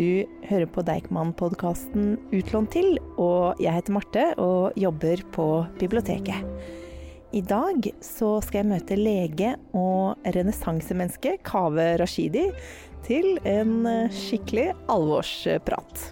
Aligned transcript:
Du 0.00 0.24
hører 0.48 0.64
på 0.72 0.80
Deichman-podkasten 0.80 2.14
Utlånt 2.32 2.70
til, 2.72 2.94
og 3.20 3.58
jeg 3.60 3.74
heter 3.76 3.92
Marte 3.92 4.22
og 4.40 4.78
jobber 4.80 5.20
på 5.34 5.44
biblioteket. 5.76 6.46
I 7.36 7.42
dag 7.44 7.84
så 8.00 8.30
skal 8.40 8.62
jeg 8.62 8.68
møte 8.70 8.96
lege 8.96 9.50
og 9.76 10.24
renessansemenneske 10.24 11.34
Kaveh 11.44 11.98
Rashidi 12.00 12.46
til 13.04 13.36
en 13.44 13.84
skikkelig 14.22 14.70
alvorsprat. 14.88 16.06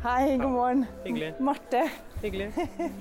Hei, 0.00 0.38
god 0.40 0.48
morgen. 0.56 0.88
Hyggelig. 1.04 1.30
Marte, 1.44 1.84
Hyggelig. 2.24 2.50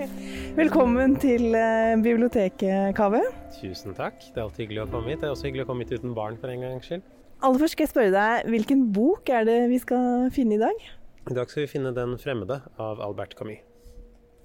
velkommen 0.62 1.16
til 1.16 1.56
eh, 1.56 1.96
biblioteket, 1.96 2.92
Kaveh. 3.00 3.32
Tusen 3.56 3.96
takk. 3.96 4.20
Det 4.20 4.36
er 4.36 4.50
alltid 4.50 4.68
hyggelig 4.68 4.84
å 4.90 4.92
komme 4.98 5.16
hit. 5.16 5.24
Det 5.24 5.32
er 5.32 5.38
også 5.40 5.48
hyggelig 5.48 5.64
å 5.64 5.72
komme 5.72 5.88
hit 5.88 5.96
uten 5.96 6.18
barn 6.18 6.44
for 6.44 6.52
en 6.52 6.68
gangs 6.68 6.92
skyld. 6.92 7.12
Aller 7.44 7.60
først 7.60 7.76
skal 7.76 7.84
jeg 7.88 7.92
spørre 7.92 8.14
deg, 8.14 8.46
hvilken 8.54 8.84
bok 8.96 9.30
er 9.36 9.44
det 9.48 9.58
vi 9.72 9.80
skal 9.82 10.30
finne 10.32 10.56
i 10.56 10.62
dag? 10.62 10.84
I 11.32 11.36
dag 11.36 11.50
skal 11.52 11.66
vi 11.66 11.72
finne 11.72 11.92
Den 11.96 12.16
fremmede 12.20 12.62
av 12.80 13.02
Albert 13.04 13.36
Camus. 13.40 13.60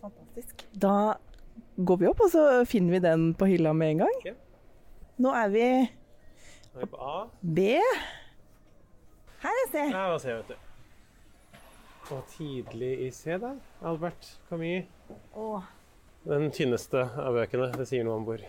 Fantastisk. 0.03 0.65
Da 0.83 0.95
går 1.79 2.01
vi 2.03 2.09
opp, 2.11 2.23
og 2.27 2.31
så 2.33 2.45
finner 2.67 2.97
vi 2.97 3.01
den 3.05 3.29
på 3.39 3.47
hylla 3.51 3.73
med 3.75 3.95
en 3.95 4.03
gang. 4.05 4.17
Okay. 4.21 4.35
Nå 5.23 5.35
er 5.35 5.53
vi 5.55 5.67
Nå 5.79 6.81
er 6.81 6.85
vi 6.85 6.89
på 6.93 7.03
A. 7.03 7.15
B. 7.43 7.67
Her 9.45 9.61
er 9.63 9.71
C. 9.71 9.85
Her 9.95 10.15
er 10.17 10.19
C, 10.23 10.35
vet 10.41 10.51
du. 10.51 10.57
Og 12.17 12.23
tidlig 12.33 12.93
i 13.07 13.11
C, 13.13 13.37
da. 13.43 13.53
Albert 13.87 14.33
Camus. 14.49 14.91
Åh, 15.39 15.63
Den 16.27 16.51
tynneste 16.55 17.05
av 17.21 17.37
bøkene. 17.37 17.71
Det 17.79 17.87
sier 17.91 18.07
noe 18.07 18.19
om 18.19 18.27
hvor, 18.27 18.43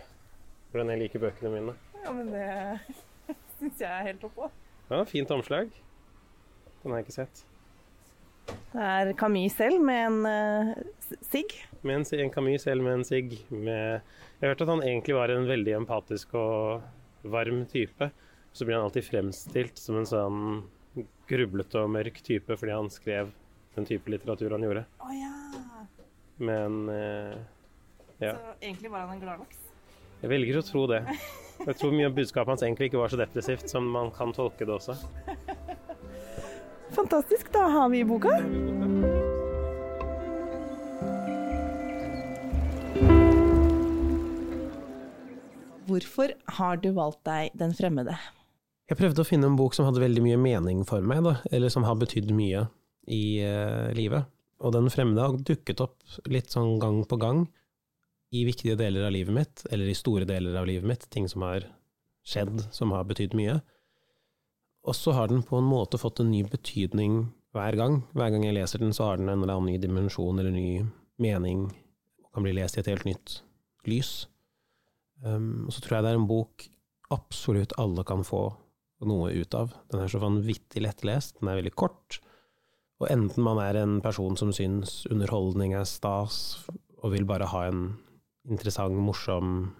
hvordan 0.72 0.90
jeg 0.96 1.04
liker 1.06 1.22
bøkene 1.28 1.54
mine. 1.54 1.78
ja, 2.02 2.12
men 2.16 2.32
det 2.34 2.48
syns 3.60 3.84
jeg 3.84 3.92
er 3.92 4.08
helt 4.10 4.26
oppå. 4.28 4.50
Ja, 4.90 5.04
Fint 5.06 5.32
omslag. 5.32 5.70
Den 6.82 6.92
har 6.92 7.02
jeg 7.02 7.10
ikke 7.10 7.18
sett. 7.20 7.44
Det 8.74 8.86
er 8.86 9.12
Camus 9.18 9.54
selv 9.58 9.82
med 9.86 10.00
en 10.08 10.20
uh, 10.26 11.18
sigg. 11.30 11.54
En, 11.84 12.02
en 12.02 12.34
Camus 12.34 12.66
selv 12.66 12.86
med 12.86 13.00
en 13.00 13.06
sigg. 13.06 13.36
Med 13.52 14.00
Jeg 14.00 14.42
har 14.42 14.54
hørt 14.54 14.64
at 14.66 14.72
han 14.72 14.84
egentlig 14.86 15.18
var 15.18 15.34
en 15.34 15.46
veldig 15.50 15.76
empatisk 15.82 16.34
og 16.40 17.30
varm 17.30 17.66
type. 17.70 18.10
Så 18.54 18.66
blir 18.66 18.80
han 18.80 18.88
alltid 18.88 19.06
fremstilt 19.06 19.78
som 19.78 20.00
en 20.00 20.10
sånn 20.10 20.42
grublete 21.30 21.84
og 21.84 21.92
mørk 21.94 22.18
type 22.26 22.56
fordi 22.58 22.74
han 22.74 22.90
skrev 22.92 23.30
den 23.76 23.86
type 23.86 24.10
litteratur 24.10 24.56
han 24.56 24.66
gjorde. 24.66 24.86
Oh, 25.06 25.14
ja. 25.14 25.34
Men 26.42 26.86
uh, 26.90 27.38
Ja. 28.20 28.34
Så 28.36 28.56
egentlig 28.60 28.90
var 28.92 29.06
han 29.06 29.18
en 29.18 29.22
gladlaks. 29.22 29.69
Jeg 30.20 30.32
velger 30.32 30.60
å 30.60 30.66
tro 30.66 30.88
det. 30.92 31.04
Jeg 31.60 31.76
tror 31.80 31.92
mye 31.96 32.08
av 32.08 32.16
budskapet 32.16 32.54
hans 32.54 32.64
egentlig 32.64 32.90
ikke 32.90 33.02
var 33.02 33.12
så 33.12 33.20
depressivt 33.20 33.72
som 33.72 33.88
man 33.92 34.12
kan 34.16 34.32
tolke 34.36 34.68
det 34.68 34.74
også. 34.76 34.96
Fantastisk, 36.96 37.52
da 37.54 37.68
har 37.72 37.92
vi 37.92 38.02
boka. 38.08 38.34
Hvorfor 45.90 46.34
har 46.60 46.78
du 46.78 46.92
valgt 46.94 47.24
deg 47.26 47.56
Den 47.58 47.72
fremmede? 47.74 48.14
Jeg 48.90 48.98
prøvde 48.98 49.24
å 49.24 49.28
finne 49.28 49.50
en 49.50 49.58
bok 49.58 49.76
som 49.78 49.88
hadde 49.88 50.02
veldig 50.02 50.22
mye 50.26 50.38
mening 50.42 50.84
for 50.88 51.04
meg, 51.06 51.22
da, 51.26 51.36
eller 51.54 51.70
som 51.74 51.86
har 51.86 51.98
betydd 52.02 52.32
mye 52.34 52.66
i 53.10 53.24
uh, 53.46 53.90
livet. 53.98 54.30
Og 54.66 54.74
Den 54.76 54.90
fremmede 54.94 55.26
har 55.26 55.38
dukket 55.38 55.82
opp 55.86 55.98
litt 56.30 56.52
sånn 56.54 56.80
gang 56.82 57.04
på 57.08 57.20
gang 57.22 57.46
i 58.32 58.46
viktige 58.46 58.78
deler 58.78 59.08
av 59.08 59.14
livet 59.16 59.34
mitt, 59.34 59.66
eller 59.72 59.90
i 59.90 59.98
store 59.98 60.28
deler 60.30 60.56
av 60.60 60.68
livet 60.70 60.88
mitt, 60.88 61.10
ting 61.10 61.28
som 61.30 61.46
har 61.48 61.66
skjedd 62.28 62.62
som 62.76 62.94
har 62.94 63.08
betydd 63.10 63.34
mye. 63.38 63.58
Og 64.86 64.96
så 64.96 65.14
har 65.18 65.30
den 65.32 65.44
på 65.46 65.58
en 65.60 65.68
måte 65.68 66.00
fått 66.00 66.22
en 66.22 66.32
ny 66.32 66.44
betydning 66.48 67.24
hver 67.56 67.78
gang. 67.80 68.02
Hver 68.14 68.34
gang 68.34 68.46
jeg 68.46 68.58
leser 68.58 68.84
den, 68.84 68.94
så 68.96 69.10
har 69.10 69.20
den 69.20 69.30
en 69.32 69.42
eller 69.42 69.58
annen 69.58 69.74
ny 69.74 69.78
dimensjon 69.82 70.40
eller 70.40 70.54
ny 70.54 70.84
mening, 71.20 71.68
og 72.24 72.34
kan 72.36 72.46
bli 72.46 72.56
lest 72.58 72.78
i 72.78 72.84
et 72.84 72.92
helt 72.92 73.08
nytt 73.10 73.40
lys. 73.90 74.14
Um, 75.26 75.68
og 75.68 75.76
så 75.76 75.84
tror 75.84 75.98
jeg 75.98 76.06
det 76.06 76.14
er 76.14 76.20
en 76.22 76.30
bok 76.30 76.70
absolutt 77.12 77.76
alle 77.82 78.06
kan 78.08 78.22
få 78.24 78.44
noe 79.10 79.32
ut 79.34 79.56
av. 79.58 79.74
Den 79.92 80.04
er 80.04 80.12
så 80.12 80.22
vanvittig 80.22 80.84
lettlest, 80.84 81.40
den 81.40 81.50
er 81.50 81.60
veldig 81.60 81.74
kort. 81.80 82.20
Og 83.00 83.08
enten 83.10 83.44
man 83.44 83.60
er 83.64 83.80
en 83.80 83.98
person 84.04 84.36
som 84.40 84.52
syns 84.56 85.02
underholdning 85.10 85.74
er 85.76 85.88
stas, 85.88 86.60
og 87.00 87.14
vil 87.16 87.28
bare 87.28 87.48
ha 87.48 87.66
en 87.70 87.84
interessant, 88.48 88.96
morsom, 88.96 89.74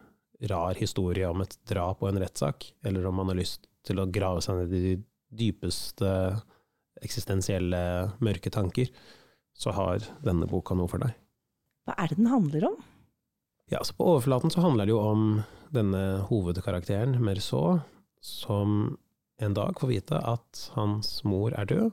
rar 0.50 0.78
historie 0.80 1.28
om 1.28 1.44
et 1.44 1.56
drap 1.68 2.04
og 2.04 2.12
en 2.12 2.22
rettssak, 2.24 2.72
eller 2.88 3.06
om 3.08 3.20
man 3.20 3.32
har 3.32 3.40
lyst 3.40 3.68
til 3.88 4.00
å 4.00 4.08
grave 4.12 4.44
seg 4.44 4.62
ned 4.62 4.76
i 4.76 4.84
de 4.84 4.94
dypeste 5.40 6.12
eksistensielle 7.04 7.82
mørke 8.24 8.52
tanker, 8.52 8.92
så 9.56 9.74
har 9.76 10.04
denne 10.24 10.48
boka 10.50 10.76
noe 10.76 10.90
for 10.92 11.04
deg. 11.04 11.16
Hva 11.88 11.96
er 12.00 12.12
det 12.12 12.20
den 12.20 12.32
handler 12.32 12.70
om? 12.72 12.78
Ja, 13.70 13.84
så 13.84 13.94
På 13.94 14.16
overflaten 14.16 14.52
så 14.52 14.64
handler 14.64 14.88
det 14.88 14.96
jo 14.96 15.02
om 15.04 15.26
denne 15.76 16.24
hovedkarakteren, 16.30 17.20
Merceau, 17.22 17.80
som 18.24 18.98
en 19.40 19.56
dag 19.56 19.78
får 19.80 19.92
vite 19.92 20.22
at 20.26 20.64
hans 20.76 21.20
mor 21.24 21.54
er 21.56 21.70
død, 21.70 21.92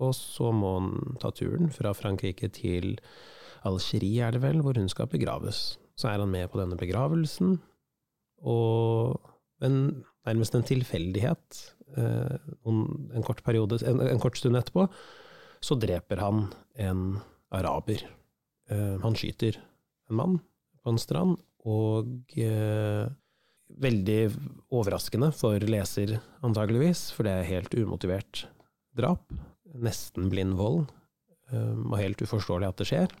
og 0.00 0.12
så 0.14 0.52
må 0.52 0.76
han 0.78 1.16
ta 1.20 1.32
turen 1.34 1.72
fra 1.72 1.92
Frankrike 1.96 2.48
til 2.52 2.96
Algerie, 3.66 4.28
er 4.28 4.36
det 4.36 4.44
vel, 4.44 4.60
hvor 4.62 4.78
hun 4.78 4.88
skal 4.92 5.10
begraves. 5.10 5.76
Så 5.96 6.10
er 6.10 6.20
han 6.20 6.32
med 6.32 6.50
på 6.52 6.60
denne 6.60 6.76
begravelsen, 6.78 7.56
og 8.44 9.16
en, 9.64 9.78
nærmest 10.28 10.56
en 10.56 10.66
tilfeldighet, 10.66 11.60
eh, 11.96 12.36
en, 12.68 13.24
kort 13.24 13.42
periode, 13.46 13.80
en, 13.88 14.02
en 14.04 14.20
kort 14.20 14.36
stund 14.36 14.58
etterpå, 14.58 14.86
så 15.64 15.78
dreper 15.80 16.20
han 16.20 16.46
en 16.76 17.06
araber. 17.54 18.04
Eh, 18.68 18.96
han 19.00 19.16
skyter 19.16 19.56
en 20.10 20.20
mann 20.20 20.38
på 20.82 20.92
en 20.92 21.00
strand, 21.00 21.38
og 21.66 22.36
eh, 22.38 23.08
veldig 23.82 24.20
overraskende 24.70 25.32
for 25.34 25.64
leser, 25.64 26.18
antageligvis, 26.44 27.08
for 27.16 27.26
det 27.26 27.38
er 27.38 27.50
helt 27.54 27.74
umotivert 27.74 28.44
drap. 28.96 29.32
Nesten 29.76 30.28
blind 30.32 30.54
vold, 30.60 30.86
og 31.52 31.92
helt 32.00 32.22
uforståelig 32.24 32.66
at 32.66 32.80
det 32.80 32.86
skjer. 32.88 33.12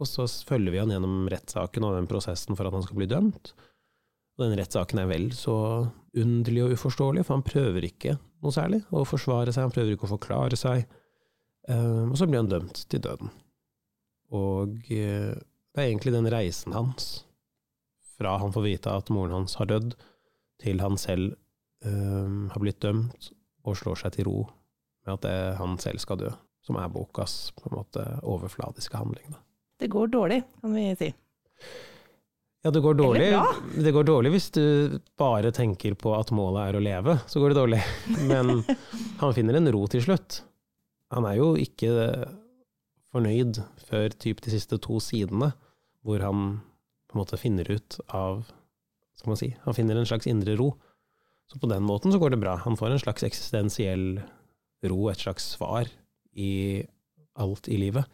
Og 0.00 0.08
så 0.08 0.24
følger 0.48 0.72
vi 0.72 0.80
han 0.80 0.92
gjennom 0.94 1.26
rettssaken 1.30 1.84
og 1.84 1.98
den 1.98 2.08
prosessen 2.08 2.56
for 2.56 2.68
at 2.68 2.76
han 2.76 2.84
skal 2.86 2.96
bli 2.96 3.08
dømt. 3.10 3.52
Og 4.38 4.46
den 4.46 4.56
rettssaken 4.56 5.02
er 5.02 5.10
vel 5.10 5.28
så 5.36 5.56
underlig 6.16 6.62
og 6.64 6.74
uforståelig, 6.78 7.26
for 7.26 7.36
han 7.36 7.44
prøver 7.46 7.86
ikke 7.90 8.16
noe 8.40 8.54
særlig 8.54 8.80
å 8.88 9.04
forsvare 9.04 9.52
seg, 9.52 9.66
han 9.66 9.74
prøver 9.74 9.94
ikke 9.94 10.08
å 10.08 10.14
forklare 10.14 10.56
seg. 10.56 10.86
Og 11.68 12.14
så 12.16 12.26
blir 12.26 12.40
han 12.40 12.48
dømt 12.48 12.80
til 12.88 13.02
døden. 13.04 13.28
Og 14.32 14.78
det 14.88 15.02
er 15.76 15.84
egentlig 15.84 16.14
den 16.14 16.30
reisen 16.32 16.72
hans, 16.72 17.26
fra 18.16 18.38
han 18.40 18.54
får 18.54 18.64
vite 18.64 18.94
at 18.96 19.12
moren 19.12 19.36
hans 19.36 19.58
har 19.60 19.68
dødd, 19.68 19.92
til 20.60 20.80
han 20.84 20.96
selv 21.00 21.36
øh, 21.88 22.48
har 22.52 22.60
blitt 22.60 22.82
dømt 22.84 23.30
og 23.64 23.78
slår 23.80 24.02
seg 24.02 24.16
til 24.16 24.28
ro 24.28 24.40
med 25.06 25.14
at 25.14 25.56
han 25.56 25.78
selv 25.80 26.02
skal 26.02 26.20
dø, 26.20 26.32
som 26.64 26.76
er 26.76 26.92
bokas 26.92 27.54
på 27.56 27.70
en 27.70 27.78
måte 27.78 28.04
overfladiske 28.28 29.00
handling. 29.00 29.32
Da. 29.32 29.40
Det 29.80 29.88
går 29.88 30.12
dårlig, 30.12 30.42
kan 30.60 30.74
vi 30.76 30.84
si. 30.98 31.08
Ja, 32.60 32.70
det 32.70 32.82
går, 32.84 32.94
dårlig, 32.94 33.30
det 33.80 33.92
går 33.96 34.04
dårlig 34.04 34.34
hvis 34.34 34.50
du 34.52 34.98
bare 35.16 35.48
tenker 35.56 35.94
på 35.96 36.12
at 36.12 36.28
målet 36.36 36.68
er 36.68 36.76
å 36.76 36.82
leve, 36.84 37.14
så 37.24 37.40
går 37.40 37.54
det 37.54 37.56
dårlig. 37.56 37.80
Men 38.30 38.60
han 39.22 39.32
finner 39.36 39.56
en 39.56 39.70
ro 39.72 39.86
til 39.88 40.04
slutt. 40.04 40.42
Han 41.16 41.24
er 41.24 41.38
jo 41.38 41.54
ikke 41.56 41.94
fornøyd 43.10 43.62
før 43.88 44.12
typ 44.12 44.44
de 44.44 44.52
siste 44.52 44.76
to 44.84 45.00
sidene, 45.00 45.54
hvor 46.04 46.20
han 46.20 46.60
på 47.08 47.16
en 47.16 47.22
måte 47.22 47.40
finner 47.40 47.66
ut 47.72 47.96
av 48.06 48.44
skal 49.20 49.32
man 49.34 49.40
si, 49.40 49.50
Han 49.64 49.76
finner 49.76 49.98
en 50.00 50.08
slags 50.08 50.28
indre 50.30 50.54
ro. 50.56 50.70
Så 51.50 51.58
på 51.60 51.68
den 51.68 51.82
måten 51.84 52.12
så 52.12 52.20
går 52.20 52.32
det 52.32 52.40
bra. 52.40 52.54
Han 52.64 52.76
får 52.78 52.94
en 52.94 53.02
slags 53.02 53.24
eksistensiell 53.26 54.22
ro, 54.86 55.00
et 55.10 55.20
slags 55.20 55.50
svar 55.56 55.88
i 56.32 56.84
alt 57.40 57.68
i 57.68 57.76
livet. 57.80 58.08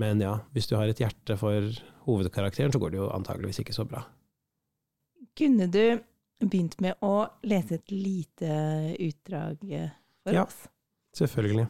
Men 0.00 0.20
ja, 0.24 0.38
hvis 0.54 0.68
du 0.70 0.76
har 0.78 0.88
et 0.88 1.00
hjerte 1.02 1.36
for 1.40 1.66
hovedkarakteren, 2.06 2.72
så 2.72 2.80
går 2.80 2.94
det 2.94 3.00
jo 3.02 3.10
antageligvis 3.12 3.60
ikke 3.62 3.74
så 3.76 3.84
bra. 3.88 4.04
Kunne 5.38 5.68
du 5.72 6.00
begynt 6.42 6.78
med 6.82 6.96
å 7.04 7.28
lese 7.46 7.76
et 7.78 7.92
lite 7.94 8.48
utdrag 8.98 9.60
for 10.24 10.32
Ja. 10.34 10.42
oss? 10.44 10.66
Selvfølgelig. 11.14 11.68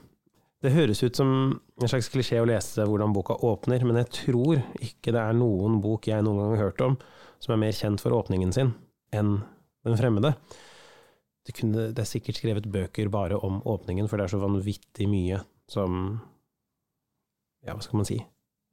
Det 0.62 0.70
høres 0.72 1.02
ut 1.02 1.16
som 1.19 1.60
en 1.80 1.88
slags 1.90 2.08
klisjé 2.08 2.38
å 2.40 2.46
lese 2.46 2.84
hvordan 2.86 3.12
boka 3.12 3.34
åpner, 3.42 3.82
men 3.84 3.96
jeg 3.96 4.10
tror 4.10 4.62
ikke 4.78 5.10
det 5.12 5.18
er 5.20 5.34
noen 5.34 5.80
bok 5.82 6.06
jeg 6.06 6.22
noen 6.22 6.38
gang 6.38 6.56
har 6.56 6.64
hørt 6.70 6.80
om 6.86 6.96
som 7.42 7.52
er 7.54 7.58
mer 7.64 7.72
kjent 7.75 8.00
for 8.00 8.14
åpningen 8.14 8.52
sin 8.54 8.75
enn 9.12 9.42
Den 9.84 9.96
fremmede. 9.98 10.36
Det, 11.44 11.56
kunne, 11.58 11.88
det 11.92 11.98
er 11.98 12.06
sikkert 12.06 12.36
skrevet 12.38 12.68
bøker 12.70 13.08
bare 13.10 13.34
om 13.34 13.56
åpningen, 13.66 14.06
for 14.08 14.16
det 14.16 14.28
er 14.28 14.30
så 14.30 14.38
vanvittig 14.38 15.08
mye 15.10 15.40
som 15.66 16.20
Ja, 17.62 17.76
hva 17.76 17.82
skal 17.85 18.00
man 18.00 18.09
si? 18.09 18.19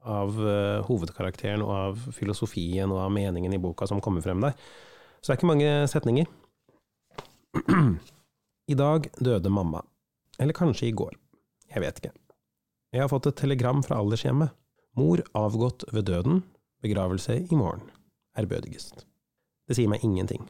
Av 0.09 0.37
uh, 0.39 0.81
hovedkarakteren 0.87 1.63
og 1.65 1.73
av 1.75 2.05
filosofien 2.15 2.89
og 2.89 3.01
av 3.03 3.11
meningen 3.13 3.53
i 3.53 3.61
boka 3.61 3.87
som 3.89 4.01
kommer 4.01 4.23
frem 4.25 4.41
der. 4.43 4.55
Så 5.19 5.29
det 5.29 5.35
er 5.35 5.39
ikke 5.39 5.51
mange 5.51 5.73
setninger. 5.91 6.29
I 8.73 8.77
dag 8.79 9.09
døde 9.19 9.51
mamma. 9.53 9.83
Eller 10.39 10.55
kanskje 10.55 10.87
i 10.87 10.95
går. 10.95 11.17
Jeg 11.69 11.83
vet 11.83 11.99
ikke. 12.01 12.13
Jeg 12.95 13.03
har 13.03 13.11
fått 13.11 13.27
et 13.29 13.37
telegram 13.37 13.83
fra 13.85 13.99
aldershjemmet. 14.01 14.55
Mor 14.97 15.21
avgått 15.37 15.85
ved 15.93 16.07
døden. 16.09 16.41
Begravelse 16.81 17.35
i 17.43 17.57
morgen. 17.59 17.83
Ærbødigst. 18.39 19.03
Det 19.67 19.77
sier 19.77 19.91
meg 19.91 20.03
ingenting. 20.05 20.47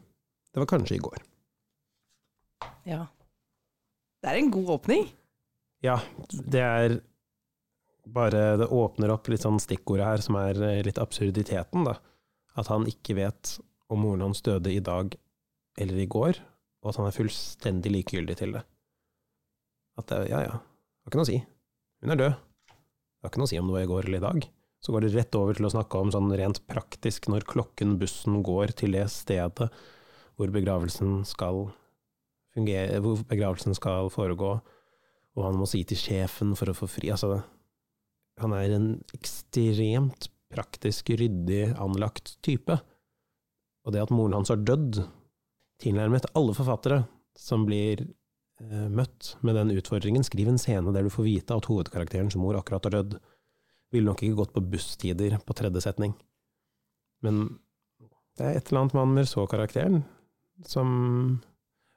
Det 0.54 0.62
var 0.62 0.70
kanskje 0.70 1.00
i 1.00 1.04
går. 1.04 1.24
Ja. 2.88 3.08
Det 4.22 4.32
er 4.32 4.40
en 4.40 4.52
god 4.54 4.70
åpning. 4.78 5.10
Ja, 5.84 5.98
det 6.30 6.62
er 6.62 7.00
bare 8.14 8.58
Det 8.60 8.70
åpner 8.74 9.14
opp 9.14 9.30
litt 9.32 9.46
sånn 9.46 9.60
stikkordet 9.62 10.08
her, 10.08 10.24
som 10.24 10.38
er 10.40 10.60
eh, 10.66 10.84
litt 10.86 11.00
absurditeten, 11.02 11.88
da. 11.88 11.98
At 12.60 12.72
han 12.72 12.88
ikke 12.90 13.18
vet 13.20 13.58
om 13.90 14.04
moren 14.04 14.28
hans 14.28 14.44
døde 14.46 14.72
i 14.74 14.82
dag 14.84 15.16
eller 15.80 16.02
i 16.02 16.10
går, 16.10 16.40
og 16.84 16.92
at 16.92 17.00
han 17.00 17.10
er 17.10 17.16
fullstendig 17.16 17.92
likegyldig 17.94 18.38
til 18.40 18.56
det. 18.58 18.64
At 20.00 20.12
det, 20.12 20.22
ja 20.32 20.44
ja, 20.46 20.56
det 20.60 21.08
har 21.08 21.12
ikke 21.12 21.22
noe 21.22 21.28
å 21.28 21.32
si. 21.32 21.42
Hun 22.04 22.14
er 22.16 22.20
død. 22.20 22.38
Det 22.40 23.28
har 23.28 23.34
ikke 23.34 23.42
noe 23.42 23.50
å 23.50 23.52
si 23.52 23.60
om 23.60 23.70
det 23.70 23.76
var 23.76 23.86
i 23.86 23.92
går 23.92 24.08
eller 24.08 24.20
i 24.22 24.26
dag. 24.28 24.50
Så 24.80 24.94
går 24.96 25.04
det 25.04 25.12
rett 25.12 25.36
over 25.36 25.58
til 25.58 25.68
å 25.68 25.74
snakke 25.74 26.00
om 26.00 26.12
sånn 26.14 26.32
rent 26.40 26.62
praktisk, 26.72 27.28
når 27.32 27.48
klokken, 27.50 27.98
bussen, 28.00 28.40
går 28.48 28.72
til 28.80 28.96
det 28.96 29.10
stedet 29.12 29.68
hvor 30.40 30.52
begravelsen 30.56 31.26
skal 31.28 31.66
fungere, 32.56 33.02
hvor 33.04 33.20
begravelsen 33.28 33.76
skal 33.76 34.08
foregå, 34.14 34.54
og 35.36 35.44
han 35.44 35.60
må 35.60 35.68
si 35.68 35.82
til 35.88 36.00
sjefen 36.00 36.56
for 36.56 36.72
å 36.72 36.78
få 36.78 36.88
fri. 36.88 37.12
Altså, 37.12 37.42
han 38.42 38.54
er 38.56 38.76
en 38.76 38.90
ekstremt 39.16 40.30
praktisk, 40.50 41.12
ryddig, 41.20 41.76
anlagt 41.80 42.38
type. 42.46 42.80
Og 43.86 43.94
det 43.94 44.04
at 44.04 44.14
moren 44.14 44.38
hans 44.38 44.52
har 44.52 44.62
dødd, 44.62 45.02
tilnærmet 45.80 46.28
alle 46.36 46.56
forfattere 46.58 47.04
som 47.40 47.64
blir 47.68 48.02
eh, 48.04 48.88
møtt 48.92 49.36
med 49.46 49.56
den 49.56 49.74
utfordringen, 49.78 50.26
skriv 50.28 50.50
en 50.52 50.60
scene 50.62 50.94
der 50.96 51.06
du 51.06 51.14
får 51.14 51.28
vite 51.28 51.56
at 51.56 51.70
hovedkarakterens 51.70 52.38
mor 52.40 52.58
akkurat 52.60 52.90
har 52.90 52.98
dødd. 52.98 53.20
Ville 53.94 54.10
nok 54.10 54.24
ikke 54.26 54.42
gått 54.42 54.56
på 54.56 54.66
busstider 54.74 55.38
på 55.46 55.56
tredje 55.58 55.86
setning. 55.86 56.16
Men 57.26 57.60
det 58.38 58.46
er 58.46 58.58
et 58.58 58.70
eller 58.70 58.84
annet 58.84 58.96
med 58.96 59.04
han 59.06 59.16
Merceau-karakteren 59.18 60.02
som 60.68 60.90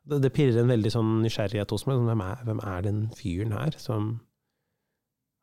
det, 0.09 0.23
det, 0.25 0.33
pirrer 0.35 0.63
en 0.63 0.71
veldig 0.71 0.91
sånn 0.95 1.11
nysgjerrighet 1.23 1.75
hos 1.75 1.85
meg. 1.87 2.01
Hvem 2.07 2.23
er, 2.25 2.45
hvem 2.47 2.63
er 2.67 2.87
den 2.87 3.03
fyren 3.19 3.55
her 3.55 3.77
som 3.79 4.17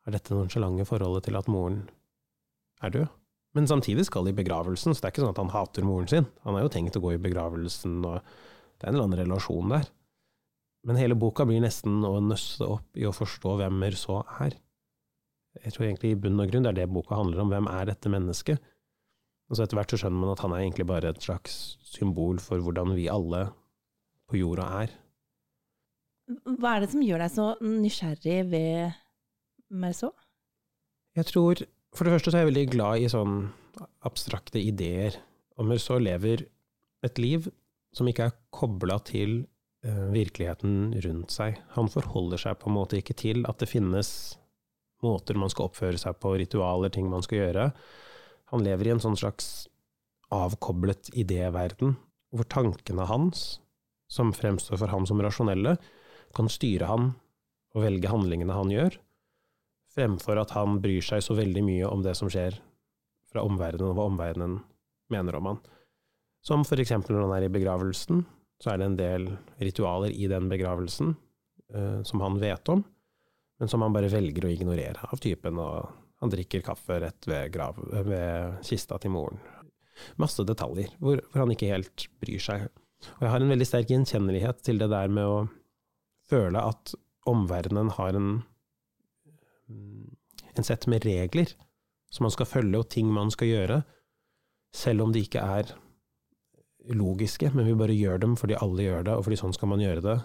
har 0.06 0.16
dette 0.16 0.34
nonsjalante 0.36 0.86
forholdet 0.88 1.28
til 1.28 1.38
at 1.40 1.48
moren 1.50 1.82
er 2.84 2.94
død? 2.94 3.08
Men 3.56 3.66
samtidig 3.66 4.06
skal 4.06 4.26
de 4.26 4.34
i 4.34 4.38
begravelsen, 4.38 4.94
så 4.94 5.02
det 5.02 5.08
er 5.08 5.14
ikke 5.14 5.24
sånn 5.24 5.34
at 5.34 5.40
han 5.42 5.54
hater 5.54 5.86
moren 5.86 6.08
sin. 6.10 6.28
Han 6.46 6.56
har 6.56 6.64
jo 6.64 6.72
tenkt 6.72 6.98
å 6.98 7.02
gå 7.02 7.16
i 7.16 7.22
begravelsen, 7.22 7.98
og 8.06 8.20
det 8.22 8.84
er 8.84 8.92
en 8.92 8.94
eller 8.94 9.08
annen 9.08 9.22
relasjon 9.24 9.74
der. 9.74 9.88
Men 10.86 11.00
hele 11.00 11.18
boka 11.18 11.44
blir 11.44 11.60
nesten 11.60 11.98
å 12.06 12.14
nøste 12.24 12.68
opp 12.78 12.96
i 12.96 13.04
å 13.08 13.12
forstå 13.12 13.58
hvem 13.58 13.80
Merceau 13.82 14.22
er. 14.40 14.54
Jeg 15.64 15.74
tror 15.74 15.88
egentlig 15.88 16.14
i 16.14 16.20
bunn 16.22 16.40
og 16.40 16.52
grunn 16.52 16.64
det 16.64 16.70
er 16.72 16.78
det 16.78 16.92
boka 16.94 17.18
handler 17.18 17.42
om. 17.42 17.50
Hvem 17.52 17.68
er 17.72 17.90
dette 17.90 18.12
mennesket? 18.12 18.70
Og 19.50 19.58
så 19.58 19.64
etter 19.64 19.80
hvert 19.80 19.92
så 19.92 19.98
skjønner 19.98 20.22
man 20.22 20.32
at 20.32 20.42
han 20.44 20.54
er 20.54 20.62
egentlig 20.62 20.86
bare 20.86 21.10
et 21.10 21.24
slags 21.24 21.58
symbol 21.82 22.38
for 22.42 22.62
hvordan 22.62 22.94
vi 22.94 23.10
alle 23.10 23.48
på 24.30 24.38
jorda 24.38 24.68
er. 24.84 24.94
Hva 26.46 26.76
er 26.76 26.84
det 26.84 26.92
som 26.92 27.02
gjør 27.02 27.24
deg 27.24 27.32
så 27.34 27.46
nysgjerrig 27.66 28.38
ved 28.52 28.99
Merceau? 29.70 30.10
Jeg 31.16 31.26
tror 31.30 31.62
For 31.94 32.06
det 32.06 32.14
første 32.14 32.30
så 32.30 32.38
er 32.38 32.44
jeg 32.44 32.52
veldig 32.52 32.68
glad 32.70 33.02
i 33.02 33.10
sånn 33.10 33.48
abstrakte 34.06 34.60
ideer. 34.62 35.16
Og 35.58 35.66
Merceau 35.66 35.98
lever 35.98 36.44
et 37.06 37.18
liv 37.18 37.48
som 37.96 38.06
ikke 38.06 38.28
er 38.28 38.36
kobla 38.54 39.00
til 39.02 39.40
uh, 39.86 40.06
virkeligheten 40.14 40.92
rundt 41.02 41.34
seg. 41.34 41.58
Han 41.74 41.90
forholder 41.90 42.38
seg 42.38 42.60
på 42.60 42.70
en 42.70 42.76
måte 42.76 43.00
ikke 43.00 43.16
til 43.18 43.42
at 43.50 43.58
det 43.58 43.70
finnes 43.70 44.12
måter 45.02 45.38
man 45.40 45.50
skal 45.50 45.66
oppføre 45.66 45.98
seg 45.98 46.18
på, 46.20 46.36
ritualer, 46.38 46.92
ting 46.92 47.08
man 47.10 47.24
skal 47.26 47.40
gjøre. 47.40 47.66
Han 48.52 48.62
lever 48.66 48.86
i 48.86 48.94
en 48.94 49.02
sånn 49.02 49.18
slags 49.18 49.66
avkoblet 50.30 51.10
idéverden, 51.18 51.96
hvor 52.30 52.46
tankene 52.46 53.06
hans 53.10 53.58
som 54.10 54.34
fremstår 54.34 54.78
for 54.78 54.92
ham 54.92 55.06
som 55.08 55.22
rasjonelle, 55.22 55.76
kan 56.36 56.50
styre 56.50 56.86
han 56.86 57.12
og 57.74 57.82
velge 57.82 58.10
handlingene 58.10 58.54
han 58.54 58.70
gjør, 58.70 58.98
fremfor 59.94 60.40
at 60.40 60.54
han 60.56 60.78
bryr 60.82 61.04
seg 61.04 61.22
så 61.24 61.36
veldig 61.38 61.62
mye 61.66 61.88
om 61.90 62.04
det 62.04 62.16
som 62.18 62.30
skjer 62.30 62.58
fra 63.30 63.44
omverdenen, 63.46 63.90
og 63.90 63.98
hva 63.98 64.08
omverdenen 64.10 64.58
mener 65.10 65.38
om 65.38 65.52
han. 65.52 65.60
Som 66.46 66.64
for 66.66 66.80
eksempel 66.82 67.16
når 67.16 67.26
han 67.26 67.36
er 67.36 67.46
i 67.48 67.52
begravelsen, 67.52 68.24
så 68.60 68.72
er 68.72 68.80
det 68.80 68.88
en 68.88 68.98
del 68.98 69.28
ritualer 69.60 70.12
i 70.12 70.28
den 70.30 70.48
begravelsen 70.50 71.14
uh, 71.74 72.00
som 72.06 72.22
han 72.24 72.38
vet 72.40 72.72
om, 72.72 72.82
men 73.60 73.70
som 73.70 73.84
han 73.84 73.94
bare 73.94 74.10
velger 74.12 74.46
å 74.46 74.52
ignorere, 74.52 75.08
av 75.12 75.20
typen 75.20 75.58
og 75.60 75.90
han 76.20 76.32
drikker 76.32 76.64
kaffe 76.64 76.98
rett 77.00 77.28
ved, 77.28 77.48
grav, 77.54 77.78
ved 78.04 78.60
kista 78.66 78.98
til 79.00 79.14
moren. 79.14 79.40
Masse 80.20 80.44
detaljer 80.48 80.92
hvor, 81.00 81.20
hvor 81.30 81.44
han 81.44 81.52
ikke 81.54 81.70
helt 81.72 82.06
bryr 82.20 82.42
seg. 82.44 82.66
Og 83.16 83.24
jeg 83.24 83.32
har 83.32 83.40
en 83.40 83.52
veldig 83.52 83.68
sterk 83.68 83.92
gjenkjennelighet 83.92 84.60
til 84.64 84.80
det 84.80 84.90
der 84.92 85.12
med 85.12 85.28
å 85.28 85.38
føle 86.28 86.60
at 86.60 86.92
omverdenen 87.28 87.92
har 87.96 88.16
en, 88.16 88.30
en 90.56 90.66
sett 90.66 90.86
med 90.90 91.04
regler 91.06 91.52
som 92.10 92.26
man 92.26 92.34
skal 92.34 92.48
følge, 92.48 92.80
og 92.80 92.90
ting 92.90 93.10
man 93.14 93.30
skal 93.30 93.50
gjøre, 93.50 93.78
selv 94.74 95.04
om 95.04 95.14
de 95.14 95.22
ikke 95.24 95.42
er 95.42 95.72
logiske, 96.96 97.50
men 97.54 97.68
vi 97.68 97.78
bare 97.78 97.94
gjør 97.94 98.20
dem 98.22 98.36
fordi 98.40 98.58
alle 98.58 98.86
gjør 98.86 99.06
det, 99.06 99.14
og 99.14 99.26
fordi 99.26 99.38
sånn 99.38 99.54
skal 99.54 99.70
man 99.70 99.82
gjøre 99.82 100.04
det. 100.04 100.16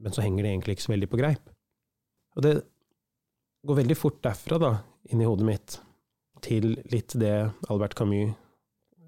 Men 0.00 0.16
så 0.16 0.24
henger 0.24 0.46
det 0.46 0.52
egentlig 0.54 0.76
ikke 0.76 0.86
så 0.88 0.94
veldig 0.94 1.10
på 1.12 1.20
greip. 1.20 1.50
Og 2.38 2.46
det 2.46 2.54
går 3.66 3.80
veldig 3.82 3.98
fort 3.98 4.20
derfra, 4.24 4.58
da, 4.62 4.72
inn 5.12 5.22
i 5.22 5.28
hodet 5.28 5.46
mitt, 5.46 5.78
til 6.44 6.72
litt 6.88 7.14
det 7.20 7.34
Albert 7.68 7.94
Camus 7.98 8.36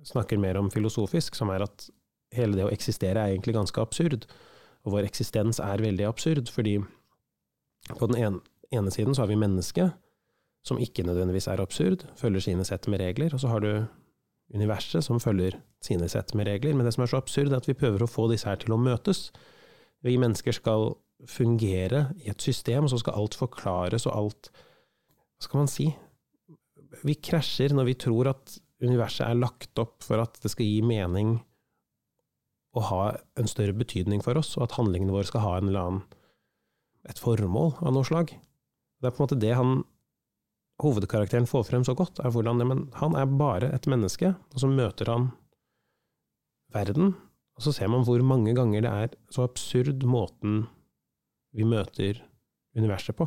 snakker 0.04 0.40
mer 0.42 0.58
om 0.58 0.70
filosofisk, 0.70 1.36
som 1.38 1.52
er 1.54 1.64
at 1.64 1.86
hele 2.34 2.58
det 2.58 2.66
å 2.66 2.72
eksistere 2.74 3.22
er 3.22 3.34
egentlig 3.34 3.54
ganske 3.56 3.82
absurd. 3.82 4.26
Og 4.82 4.96
vår 4.96 5.06
eksistens 5.06 5.60
er 5.62 5.82
veldig 5.84 6.08
absurd, 6.08 6.50
fordi 6.50 6.80
på 7.92 8.08
den 8.10 8.18
ene, 8.18 8.42
ene 8.72 8.92
siden 8.94 9.16
så 9.16 9.24
har 9.24 9.30
vi 9.30 9.40
mennesket, 9.40 9.92
som 10.66 10.78
ikke 10.78 11.04
nødvendigvis 11.06 11.48
er 11.50 11.62
absurd, 11.62 12.04
følger 12.18 12.44
sine 12.44 12.64
sett 12.66 12.86
med 12.90 13.02
regler, 13.02 13.34
og 13.34 13.42
så 13.42 13.50
har 13.50 13.64
du 13.64 13.72
universet 14.54 15.04
som 15.04 15.20
følger 15.20 15.56
sine 15.82 16.08
sett 16.10 16.34
med 16.38 16.46
regler. 16.46 16.76
Men 16.76 16.86
det 16.86 16.94
som 16.94 17.04
er 17.04 17.10
så 17.10 17.20
absurd, 17.22 17.50
er 17.50 17.58
at 17.58 17.68
vi 17.68 17.78
prøver 17.78 18.04
å 18.04 18.10
få 18.10 18.28
disse 18.30 18.48
her 18.48 18.60
til 18.62 18.74
å 18.74 18.80
møtes. 18.80 19.30
Vi 20.06 20.18
mennesker 20.20 20.54
skal 20.54 20.92
fungere 21.28 22.08
i 22.22 22.30
et 22.30 22.42
system, 22.42 22.86
og 22.86 22.92
så 22.92 23.00
skal 23.02 23.18
alt 23.18 23.38
forklares 23.38 24.08
og 24.10 24.16
alt 24.18 24.52
Hva 24.52 25.48
skal 25.48 25.58
man 25.58 25.70
si? 25.70 25.88
Vi 27.02 27.16
krasjer 27.18 27.72
når 27.74 27.88
vi 27.88 27.94
tror 27.98 28.28
at 28.30 28.52
universet 28.82 29.24
er 29.26 29.40
lagt 29.40 29.78
opp 29.82 30.04
for 30.06 30.22
at 30.22 30.36
det 30.42 30.52
skal 30.52 30.68
gi 30.68 30.82
mening 30.86 31.40
og 32.78 32.86
ha 32.88 33.00
en 33.38 33.50
større 33.50 33.74
betydning 33.76 34.22
for 34.24 34.38
oss, 34.38 34.54
og 34.56 34.68
at 34.68 34.76
handlingene 34.78 35.12
våre 35.12 35.28
skal 35.28 35.42
ha 35.44 35.56
en 35.58 35.68
eller 35.68 35.82
annen, 35.82 36.04
et 37.10 37.18
formål 37.18 37.74
av 37.82 37.96
noe 37.96 38.06
slag. 38.06 38.32
Det 39.02 39.10
er 39.10 39.14
på 39.16 39.18
en 39.18 39.26
måte 39.26 39.40
det 39.42 39.52
han, 39.58 39.82
hovedkarakteren 40.82 41.48
får 41.50 41.66
frem 41.66 41.84
så 41.86 41.96
godt, 41.98 42.22
er 42.22 42.30
hvordan 42.30 42.62
men 42.62 42.84
han 43.00 43.16
er 43.18 43.26
bare 43.26 43.72
et 43.74 43.88
menneske, 43.90 44.30
og 44.54 44.62
så 44.62 44.70
møter 44.70 45.10
han 45.10 45.32
verden, 46.72 47.16
og 47.58 47.66
så 47.66 47.74
ser 47.74 47.90
man 47.90 48.06
hvor 48.06 48.22
mange 48.24 48.54
ganger 48.56 48.84
det 48.86 48.92
er 49.04 49.16
så 49.34 49.44
absurd 49.48 50.06
måten 50.08 50.66
vi 51.52 51.66
møter 51.68 52.22
universet 52.78 53.18
på. 53.18 53.26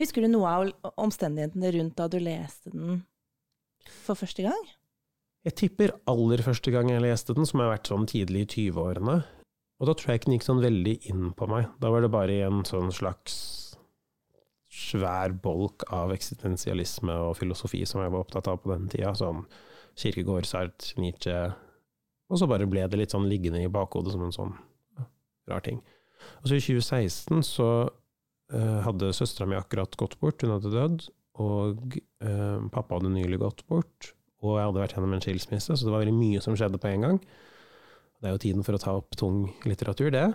Husker 0.00 0.24
du 0.24 0.30
noe 0.32 0.48
av 0.48 0.92
omstendighetene 1.02 1.74
rundt 1.74 1.98
da 1.98 2.06
du 2.08 2.16
leste 2.22 2.72
den 2.72 3.02
for 4.06 4.16
første 4.16 4.46
gang? 4.46 4.62
Jeg 5.44 5.56
tipper 5.56 5.92
aller 6.08 6.40
første 6.44 6.72
gang 6.72 6.88
jeg 6.92 7.02
leste 7.02 7.34
den, 7.36 7.48
som 7.48 7.60
har 7.62 7.74
vært 7.74 7.90
sånn 7.90 8.06
tidlig 8.08 8.46
i 8.46 8.50
20-årene. 8.54 9.18
Og 9.80 9.88
da 9.88 9.94
tror 9.96 10.12
jeg 10.12 10.20
ikke 10.20 10.28
den 10.30 10.36
gikk 10.36 10.46
sånn 10.46 10.64
veldig 10.64 10.94
inn 11.10 11.30
på 11.36 11.48
meg. 11.48 11.68
Da 11.80 11.92
var 11.92 12.04
det 12.04 12.12
bare 12.12 12.36
i 12.36 12.42
en 12.44 12.60
sånn 12.68 12.92
slags 12.92 13.36
svær 14.80 15.34
bolk 15.44 15.84
av 15.94 16.12
eksistensialisme 16.14 17.14
og 17.28 17.36
filosofi 17.38 17.82
som 17.88 18.02
jeg 18.02 18.12
var 18.12 18.24
opptatt 18.24 18.48
av 18.50 18.60
på 18.62 18.72
den 18.72 18.88
tida, 18.92 19.12
sånn 19.18 19.44
Kirkegård, 20.00 20.46
Sartre, 20.48 20.94
Nietzsche 21.02 21.36
Og 22.30 22.38
så 22.38 22.46
bare 22.48 22.68
ble 22.70 22.84
det 22.88 22.98
litt 23.00 23.14
sånn 23.14 23.28
liggende 23.28 23.60
i 23.60 23.72
bakhodet 23.72 24.14
som 24.14 24.22
en 24.22 24.34
sånn 24.34 24.52
rar 25.50 25.64
ting. 25.66 25.80
Og 26.40 26.46
så 26.46 26.56
i 26.56 26.62
2016 26.62 27.42
så 27.48 27.68
uh, 27.90 28.78
hadde 28.86 29.10
søstera 29.16 29.48
mi 29.50 29.58
akkurat 29.58 29.96
gått 29.98 30.14
bort, 30.20 30.44
hun 30.44 30.54
hadde 30.54 30.70
dødd, 30.70 31.08
og 31.42 31.96
uh, 32.22 32.62
pappa 32.70 33.00
hadde 33.00 33.10
nylig 33.16 33.40
gått 33.42 33.64
bort 33.66 34.12
og 34.40 34.56
jeg 34.56 34.68
hadde 34.70 34.82
vært 34.82 34.94
gjennom 34.96 35.14
en 35.16 35.22
skilsmisse, 35.24 35.76
så 35.76 35.86
det 35.86 35.92
var 35.92 36.02
veldig 36.02 36.16
mye 36.16 36.40
som 36.44 36.56
skjedde 36.56 36.80
på 36.80 36.88
en 36.90 37.04
gang. 37.04 37.18
Det 38.20 38.28
er 38.28 38.34
jo 38.34 38.42
tiden 38.42 38.64
for 38.64 38.76
å 38.76 38.80
ta 38.80 38.94
opp 38.96 39.16
tung 39.20 39.42
litteratur, 39.68 40.08
det. 40.14 40.26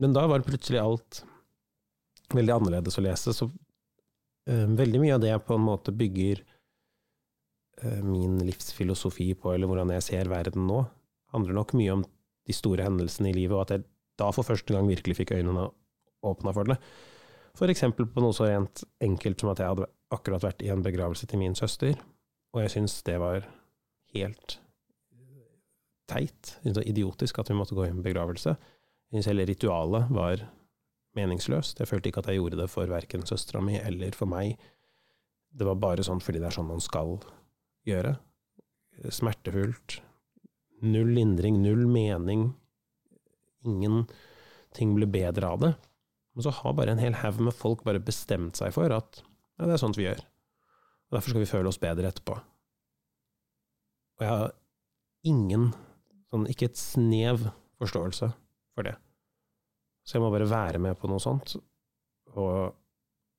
Men 0.00 0.16
da 0.16 0.24
var 0.28 0.44
plutselig 0.46 0.80
alt 0.80 1.20
veldig 2.32 2.54
annerledes 2.56 2.96
å 2.98 3.04
lese, 3.04 3.34
så 3.36 3.50
veldig 4.46 5.00
mye 5.00 5.14
av 5.16 5.22
det 5.22 5.30
jeg 5.30 5.44
på 5.46 5.56
en 5.56 5.64
måte 5.64 5.94
bygger 5.96 6.42
uh, 7.84 8.02
min 8.04 8.36
livsfilosofi 8.44 9.30
på, 9.38 9.54
eller 9.54 9.70
hvordan 9.70 9.94
jeg 9.96 10.06
ser 10.08 10.32
verden 10.32 10.66
nå, 10.68 10.82
handler 11.34 11.56
nok 11.56 11.74
mye 11.78 11.96
om 11.98 12.04
de 12.44 12.56
store 12.56 12.84
hendelsene 12.84 13.30
i 13.30 13.36
livet, 13.36 13.56
og 13.56 13.64
at 13.64 13.74
jeg 13.74 13.86
da 14.20 14.30
for 14.34 14.46
første 14.46 14.74
gang 14.74 14.86
virkelig 14.86 15.16
fikk 15.18 15.34
øynene 15.34 15.68
åpna 16.24 16.52
for 16.54 16.68
det. 16.70 16.78
Eksempel 17.70 18.06
på 18.10 18.22
noe 18.22 18.34
så 18.34 18.48
rent 18.48 18.82
enkelt 19.02 19.40
som 19.40 19.52
at 19.52 19.62
jeg 19.62 19.70
hadde 19.72 19.88
akkurat 20.14 20.44
vært 20.44 20.62
i 20.62 20.70
en 20.74 20.82
begravelse 20.84 21.26
til 21.30 21.40
min 21.40 21.56
søster, 21.58 21.96
og 22.54 22.62
jeg 22.62 22.74
syns 22.76 23.00
det 23.06 23.16
var 23.22 23.46
helt 24.14 24.58
teit, 26.10 26.56
idiotisk 26.64 27.40
at 27.40 27.50
vi 27.50 27.56
måtte 27.58 27.76
gå 27.76 27.86
i 27.86 27.92
en 27.92 28.02
begravelse. 28.04 28.54
Jeg 28.54 29.16
syns 29.16 29.30
hele 29.32 29.46
ritualet 29.48 30.10
var 30.14 30.44
meningsløst. 31.18 31.80
Jeg 31.80 31.90
følte 31.90 32.10
ikke 32.10 32.24
at 32.24 32.30
jeg 32.30 32.40
gjorde 32.40 32.60
det 32.60 32.68
for 32.72 32.90
verken 32.90 33.24
søstera 33.28 33.62
mi 33.64 33.78
eller 33.78 34.16
for 34.16 34.30
meg. 34.30 34.58
Det 35.54 35.66
var 35.68 35.78
bare 35.80 36.04
sånn 36.06 36.22
fordi 36.22 36.42
det 36.42 36.50
er 36.50 36.56
sånn 36.56 36.70
man 36.70 36.82
skal 36.82 37.16
gjøre. 37.88 38.16
Smertefullt. 39.14 40.00
Null 40.84 41.14
lindring, 41.16 41.60
null 41.62 41.86
mening. 41.90 42.48
Ingenting 43.64 44.96
ble 44.98 45.08
bedre 45.10 45.50
av 45.54 45.62
det. 45.62 45.72
Men 46.34 46.46
så 46.46 46.50
har 46.50 46.74
bare 46.74 46.94
en 46.96 47.02
hel 47.02 47.14
haug 47.20 47.38
med 47.46 47.54
folk 47.54 47.84
bare 47.86 48.02
bestemt 48.02 48.58
seg 48.58 48.74
for 48.74 48.90
at 48.94 49.22
ja, 49.22 49.68
det 49.68 49.76
er 49.76 49.82
sånt 49.82 49.98
vi 49.98 50.08
gjør. 50.08 50.20
Og 51.08 51.16
derfor 51.16 51.30
skal 51.30 51.44
vi 51.44 51.50
føle 51.50 51.70
oss 51.70 51.78
bedre 51.78 52.10
etterpå. 52.10 52.34
Og 54.18 54.24
jeg 54.24 54.30
har 54.30 54.54
ingen, 55.26 55.68
sånn 56.30 56.48
ikke 56.50 56.68
et 56.70 56.80
snev 56.80 57.48
forståelse 57.78 58.32
for 58.74 58.86
det. 58.86 58.96
Så 60.04 60.18
jeg 60.18 60.24
må 60.24 60.30
bare 60.32 60.48
være 60.48 60.80
med 60.82 60.98
på 61.00 61.08
noe 61.08 61.22
sånt, 61.22 61.56
og 62.36 62.74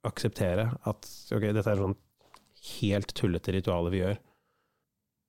akseptere 0.05 0.69
at 0.89 1.07
ok, 1.33 1.51
dette 1.51 1.69
er 1.69 1.81
sånn 1.81 1.97
helt 2.79 3.13
tullete 3.17 3.53
ritualer 3.53 3.93
vi 3.93 4.01
gjør, 4.01 4.19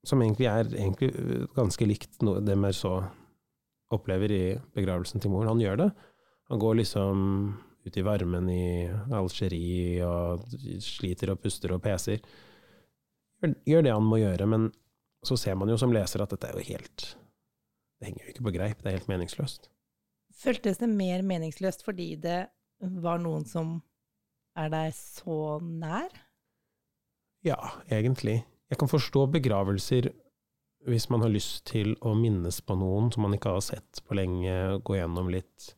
som 0.06 0.22
egentlig 0.22 0.48
er 0.48 0.68
egentlig 0.70 1.10
ganske 1.56 1.88
likt 1.88 2.22
noe 2.24 2.40
det 2.44 2.56
så 2.78 2.98
opplever 3.92 4.32
i 4.32 4.44
begravelsen 4.74 5.22
til 5.22 5.32
moren. 5.32 5.50
Han 5.52 5.62
gjør 5.62 5.80
det. 5.80 5.88
Han 6.50 6.62
går 6.62 6.78
liksom 6.80 7.20
ut 7.86 7.96
i 7.96 8.04
varmen 8.06 8.48
i 8.50 8.86
Algerie 9.14 10.06
og 10.06 10.46
sliter 10.82 11.34
og 11.34 11.40
puster 11.42 11.74
og 11.74 11.82
peser. 11.84 12.22
Gjør 13.66 13.86
det 13.86 13.94
han 13.94 14.06
må 14.06 14.18
gjøre, 14.22 14.48
men 14.50 14.70
så 15.26 15.38
ser 15.38 15.58
man 15.58 15.70
jo 15.70 15.78
som 15.78 15.94
leser 15.94 16.22
at 16.22 16.32
dette 16.34 16.48
er 16.48 16.58
jo 16.58 16.66
helt 16.70 17.06
Det 17.96 18.08
henger 18.08 18.24
jo 18.24 18.32
ikke 18.32 18.46
på 18.46 18.54
greip, 18.54 18.82
det 18.82 18.90
er 18.90 18.98
helt 18.98 19.10
meningsløst. 19.10 19.70
Føltes 20.36 20.80
det 20.82 20.88
mer 20.92 21.24
meningsløst 21.24 21.84
fordi 21.86 22.12
det 22.20 22.40
var 23.02 23.20
noen 23.22 23.46
som 23.48 23.78
er 24.56 24.70
deg 24.72 24.92
så 24.96 25.58
nær? 25.64 26.12
Ja, 27.46 27.58
egentlig. 27.92 28.40
Jeg 28.70 28.80
kan 28.80 28.90
forstå 28.90 29.26
begravelser 29.36 30.10
hvis 30.86 31.08
man 31.10 31.24
har 31.24 31.32
lyst 31.32 31.64
til 31.70 31.94
å 32.06 32.12
minnes 32.18 32.60
på 32.62 32.76
noen 32.78 33.10
som 33.12 33.24
man 33.26 33.34
ikke 33.34 33.56
har 33.56 33.64
sett 33.64 34.02
på 34.06 34.16
lenge, 34.18 34.52
gå 34.86 34.98
gjennom 34.98 35.30
litt 35.32 35.70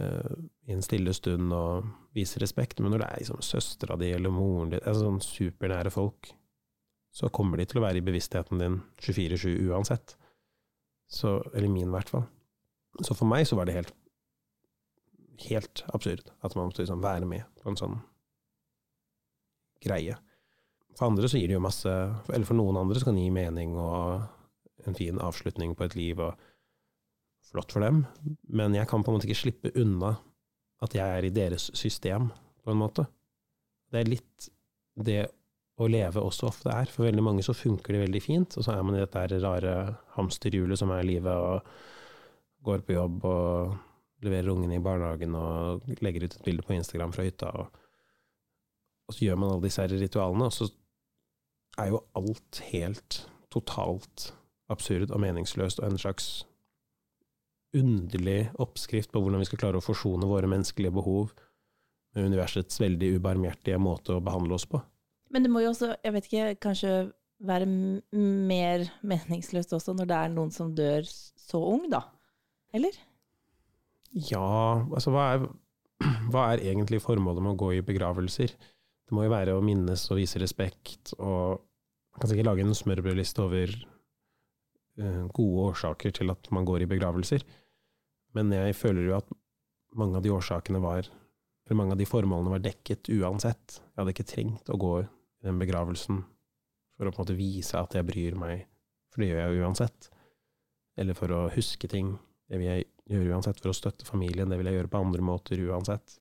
uh, 0.00 0.34
i 0.68 0.74
en 0.74 0.84
stille 0.84 1.14
stund 1.16 1.54
og 1.56 1.88
vise 2.16 2.40
respekt. 2.42 2.82
Men 2.82 2.92
når 2.92 3.02
det 3.02 3.08
er 3.08 3.22
liksom 3.22 3.44
søstera 3.44 3.96
di 4.00 4.10
eller 4.12 4.34
moren 4.34 4.74
din, 4.74 4.82
altså 4.84 5.06
sånn 5.06 5.22
supernære 5.24 5.92
folk, 5.94 6.32
så 7.14 7.30
kommer 7.32 7.60
de 7.60 7.68
til 7.68 7.80
å 7.80 7.86
være 7.86 8.02
i 8.02 8.04
bevisstheten 8.04 8.60
din 8.60 8.80
24-7 9.00 9.70
uansett. 9.70 10.18
Så, 11.08 11.38
eller 11.54 11.72
min, 11.72 11.88
i 11.88 11.96
hvert 11.96 12.12
fall. 12.12 12.26
Så 13.04 13.14
for 13.14 13.30
meg 13.30 13.46
så 13.46 13.58
var 13.58 13.68
det 13.68 13.76
helt, 13.76 13.92
helt 15.48 15.84
absurd 15.94 16.30
at 16.42 16.56
man 16.56 16.70
måtte 16.70 16.82
liksom 16.82 17.04
være 17.04 17.28
med 17.30 17.46
på 17.62 17.70
en 17.70 17.78
sånn 17.78 17.98
greie. 19.84 20.16
For 20.98 21.06
andre 21.06 21.30
så 21.30 21.38
gir 21.38 21.50
det 21.50 21.54
jo 21.54 21.62
masse 21.62 21.92
Eller 22.32 22.46
for 22.48 22.58
noen 22.58 22.80
andre 22.80 22.98
så 22.98 23.06
kan 23.06 23.18
det 23.18 23.28
gi 23.28 23.34
mening 23.34 23.76
og 23.78 24.26
en 24.86 24.96
fin 24.98 25.18
avslutning 25.22 25.74
på 25.76 25.84
et 25.84 25.94
liv, 25.98 26.20
og 26.22 26.38
flott 27.50 27.72
for 27.74 27.84
dem. 27.84 28.04
Men 28.48 28.76
jeg 28.76 28.88
kan 28.88 29.02
på 29.04 29.10
en 29.10 29.18
måte 29.18 29.28
ikke 29.28 29.42
slippe 29.42 29.72
unna 29.78 30.14
at 30.84 30.94
jeg 30.94 31.18
er 31.18 31.26
i 31.26 31.32
deres 31.34 31.68
system, 31.76 32.30
på 32.62 32.72
en 32.72 32.78
måte. 32.78 33.04
Det 33.90 34.00
er 34.00 34.10
litt 34.12 34.48
det 34.94 35.20
å 35.78 35.88
leve 35.90 36.22
også 36.22 36.48
ofte 36.48 36.72
er. 36.74 36.90
For 36.90 37.08
veldig 37.08 37.24
mange 37.24 37.44
så 37.46 37.54
funker 37.56 37.94
det 37.94 38.04
veldig 38.06 38.22
fint, 38.22 38.56
og 38.58 38.66
så 38.66 38.74
er 38.74 38.86
man 38.86 38.98
i 38.98 39.02
dette 39.02 39.40
rare 39.42 39.74
hamsterhjulet 40.16 40.80
som 40.80 40.92
er 40.94 41.06
livet, 41.06 41.34
og 41.34 41.66
går 42.68 42.84
på 42.86 42.96
jobb 42.96 43.24
og 43.28 43.76
leverer 44.24 44.50
ungene 44.52 44.78
i 44.78 44.82
barnehagen 44.82 45.36
og 45.38 45.86
legger 46.04 46.26
ut 46.26 46.36
et 46.36 46.44
bilde 46.44 46.64
på 46.66 46.74
Instagram 46.76 47.14
fra 47.14 47.26
hytta, 47.26 47.50
og, 47.54 47.80
og 49.08 49.14
så 49.16 49.24
gjør 49.24 49.40
man 49.40 49.54
alle 49.54 49.68
disse 49.68 49.86
ritualene, 49.92 50.48
og 50.48 50.54
så 50.54 50.68
er 51.78 51.92
jo 51.92 52.02
alt 52.18 52.62
helt 52.72 53.22
totalt 53.54 54.32
absurd 54.68 55.12
og 55.14 55.22
meningsløst, 55.22 55.80
og 55.80 55.88
en 55.88 56.00
slags 56.00 56.46
underlig 57.76 58.48
oppskrift 58.60 59.12
på 59.12 59.20
hvordan 59.20 59.42
vi 59.42 59.48
skal 59.48 59.60
klare 59.60 59.80
å 59.80 59.84
forsone 59.84 60.28
våre 60.28 60.48
menneskelige 60.50 60.94
behov 60.96 61.32
med 62.16 62.30
universets 62.32 62.80
veldig 62.80 63.14
ubarmhjertige 63.18 63.78
måte 63.80 64.16
å 64.16 64.24
behandle 64.24 64.56
oss 64.56 64.66
på. 64.68 64.80
Men 65.32 65.44
det 65.44 65.52
må 65.52 65.62
jo 65.62 65.72
også, 65.74 65.92
jeg 66.02 66.14
vet 66.14 66.28
ikke, 66.28 66.52
kanskje 66.64 66.92
være 67.44 67.68
mer 67.68 68.88
meningsløst 69.06 69.74
også 69.76 69.94
når 69.94 70.08
det 70.10 70.16
er 70.18 70.32
noen 70.32 70.52
som 70.54 70.72
dør 70.74 71.04
så 71.06 71.60
ung, 71.60 71.84
da? 71.92 72.02
Eller? 72.76 72.96
Ja, 74.12 74.84
altså 74.88 75.12
hva 75.12 75.28
er, 75.34 75.46
hva 76.32 76.50
er 76.52 76.64
egentlig 76.72 77.02
formålet 77.04 77.44
med 77.44 77.56
å 77.56 77.60
gå 77.60 77.72
i 77.76 77.84
begravelser? 77.84 78.54
Det 79.08 79.16
må 79.16 79.24
jo 79.24 79.32
være 79.32 79.56
å 79.56 79.64
minnes 79.64 80.02
og 80.12 80.20
vise 80.20 80.40
respekt, 80.42 81.14
og 81.16 81.62
man 82.12 82.22
kan 82.22 82.30
sikkert 82.32 82.50
lage 82.50 82.64
en 82.66 82.76
smørbrødliste 82.76 83.44
over 83.44 83.72
uh, 85.00 85.24
gode 85.32 85.68
årsaker 85.70 86.12
til 86.18 86.32
at 86.34 86.50
man 86.52 86.66
går 86.68 86.84
i 86.84 86.90
begravelser, 86.90 87.44
men 88.36 88.52
jeg 88.52 88.76
føler 88.76 89.08
jo 89.08 89.16
at 89.16 89.30
mange 89.96 90.18
av 90.18 90.24
de 90.24 90.34
årsakene 90.34 90.82
var 90.84 91.08
For 91.68 91.76
mange 91.76 91.92
av 91.92 91.98
de 92.00 92.06
formålene 92.08 92.48
var 92.48 92.62
dekket 92.64 93.10
uansett. 93.12 93.74
Jeg 93.76 94.00
hadde 94.00 94.12
ikke 94.14 94.24
trengt 94.24 94.70
å 94.72 94.78
gå 94.80 94.92
i 95.02 95.08
den 95.44 95.58
begravelsen 95.60 96.22
for 96.96 97.04
å 97.04 97.12
på 97.12 97.20
en 97.20 97.26
måte 97.26 97.36
vise 97.36 97.76
at 97.76 97.92
jeg 97.92 98.06
bryr 98.08 98.38
meg, 98.40 98.62
for 99.12 99.20
det 99.20 99.28
gjør 99.28 99.42
jeg 99.42 99.52
jo 99.52 99.66
uansett. 99.66 100.08
Eller 100.96 101.18
for 101.18 101.34
å 101.36 101.42
huske 101.52 101.90
ting. 101.92 102.14
Det 102.48 102.60
vil 102.60 102.70
jeg 102.70 102.88
gjøre 103.12 103.34
uansett. 103.34 103.60
For 103.60 103.72
å 103.72 103.76
støtte 103.76 104.08
familien. 104.08 104.50
Det 104.50 104.58
vil 104.60 104.70
jeg 104.70 104.80
gjøre 104.80 104.92
på 104.92 105.02
andre 105.02 105.24
måter 105.24 105.60
uansett. 105.68 106.18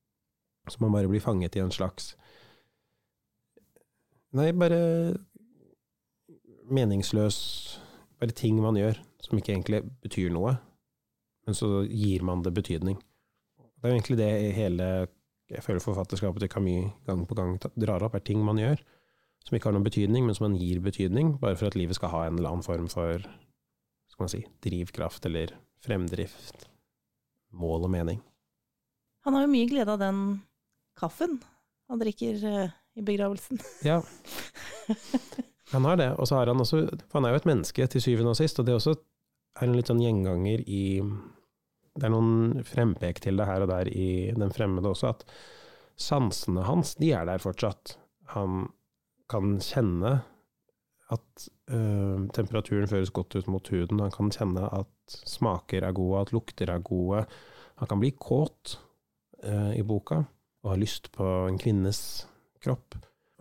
Så 0.68 0.84
man 0.84 0.94
bare 0.96 1.10
blir 1.12 1.24
fanget 1.24 1.56
i 1.56 1.64
en 1.64 1.72
slags 1.72 2.16
Nei, 4.36 4.50
bare 4.52 5.16
meningsløs 6.68 7.38
Bare 8.20 8.36
ting 8.36 8.58
man 8.60 8.76
gjør 8.76 8.98
som 9.24 9.40
ikke 9.40 9.54
egentlig 9.54 9.80
betyr 10.04 10.34
noe, 10.34 10.54
men 11.48 11.56
så 11.58 11.84
gir 11.86 12.24
man 12.26 12.44
det 12.46 12.54
betydning. 12.56 12.98
Det 13.58 13.88
er 13.88 13.94
egentlig 13.94 14.18
det 14.20 14.30
hele 14.56 14.88
jeg 15.48 15.64
føler 15.64 15.84
forfatterskapet 15.84 16.44
til 16.44 16.52
Camus 16.52 16.94
gang 17.08 17.24
på 17.28 17.38
gang 17.38 17.56
drar 17.80 18.04
opp, 18.04 18.16
er 18.18 18.24
ting 18.26 18.42
man 18.44 18.60
gjør 18.60 18.82
som 19.48 19.56
ikke 19.56 19.70
har 19.70 19.78
noen 19.78 19.86
betydning, 19.86 20.26
men 20.28 20.36
som 20.36 20.50
man 20.50 20.58
gir 20.60 20.82
betydning, 20.84 21.38
bare 21.40 21.56
for 21.56 21.70
at 21.70 21.78
livet 21.80 21.96
skal 21.96 22.12
ha 22.12 22.26
en 22.28 22.36
eller 22.36 22.52
annen 22.52 22.66
form 22.66 22.90
for 22.92 23.24
skal 24.12 24.26
man 24.26 24.32
si, 24.34 24.42
drivkraft 24.64 25.28
eller 25.30 25.54
fremdrift, 25.86 26.68
mål 27.54 27.88
og 27.88 27.94
mening. 27.94 28.22
Han 29.28 29.36
har 29.36 29.46
jo 29.46 29.52
mye 29.52 29.70
glede 29.70 29.94
av 29.94 30.02
den 30.02 30.22
kaffen 30.98 31.38
han 31.88 32.00
drikker 32.02 32.44
uh, 32.44 32.70
i 32.96 33.02
begravelsen. 33.02 33.60
Ja, 33.88 34.02
han 35.72 35.86
har 35.86 35.98
det. 36.00 36.10
Og 36.16 36.28
så 36.28 36.36
har 36.36 36.48
han 36.48 36.62
også 36.64 36.86
For 36.88 37.20
han 37.20 37.28
er 37.28 37.36
jo 37.36 37.42
et 37.42 37.50
menneske 37.50 37.88
til 37.92 38.04
syvende 38.04 38.32
og 38.32 38.40
sist, 38.40 38.60
og 38.60 38.68
det 38.68 38.76
også 38.78 38.96
er 39.58 39.68
en 39.68 39.76
litt 39.76 39.92
sånn 39.92 40.04
gjenganger 40.04 40.64
i 40.64 41.02
Det 41.98 42.06
er 42.08 42.14
noen 42.14 42.64
frempek 42.68 43.22
til 43.24 43.40
det 43.40 43.48
her 43.50 43.66
og 43.66 43.72
der 43.72 43.90
i 43.90 44.32
Den 44.38 44.54
fremmede 44.54 44.92
også, 44.92 45.16
at 45.16 45.26
sansene 45.98 46.66
hans, 46.68 46.94
de 47.02 47.10
er 47.18 47.26
der 47.26 47.42
fortsatt. 47.42 47.96
Han 48.36 48.68
kan 49.32 49.58
kjenne 49.64 50.20
at 51.14 51.48
øh, 51.72 52.28
temperaturen 52.36 52.90
føres 52.90 53.14
godt 53.16 53.36
ut 53.40 53.48
mot 53.48 53.70
huden. 53.72 54.02
Han 54.04 54.12
kan 54.12 54.32
kjenne 54.34 54.68
at 54.76 55.20
smaker 55.28 55.86
er 55.88 55.96
gode, 55.96 56.22
at 56.22 56.34
lukter 56.36 56.72
er 56.72 56.84
gode. 56.84 57.24
Han 57.80 57.88
kan 57.88 58.02
bli 58.02 58.12
kåt 58.12 58.78
øh, 59.44 59.76
i 59.78 59.84
boka 59.88 60.24
og 60.64 60.74
ha 60.74 60.78
lyst 60.80 61.12
på 61.16 61.26
en 61.48 61.60
kvinnes 61.62 62.28
kropp. 62.64 62.98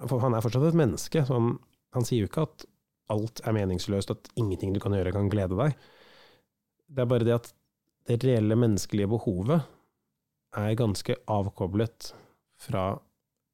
For 0.07 0.21
han 0.23 0.37
er 0.37 0.45
fortsatt 0.45 0.69
et 0.69 0.79
menneske. 0.79 1.25
så 1.27 1.39
han, 1.39 1.57
han 1.97 2.07
sier 2.07 2.25
jo 2.25 2.31
ikke 2.31 2.47
at 2.47 2.67
alt 3.11 3.41
er 3.45 3.55
meningsløst, 3.57 4.11
at 4.11 4.31
ingenting 4.37 4.75
du 4.75 4.81
kan 4.83 4.95
gjøre 4.95 5.15
kan 5.15 5.31
glede 5.33 5.59
deg. 5.59 5.77
Det 6.87 7.03
er 7.03 7.11
bare 7.11 7.27
det 7.27 7.35
at 7.35 7.53
det 8.07 8.23
reelle 8.23 8.55
menneskelige 8.59 9.11
behovet 9.11 9.65
er 10.57 10.79
ganske 10.79 11.17
avkoblet 11.27 12.13
fra 12.61 12.99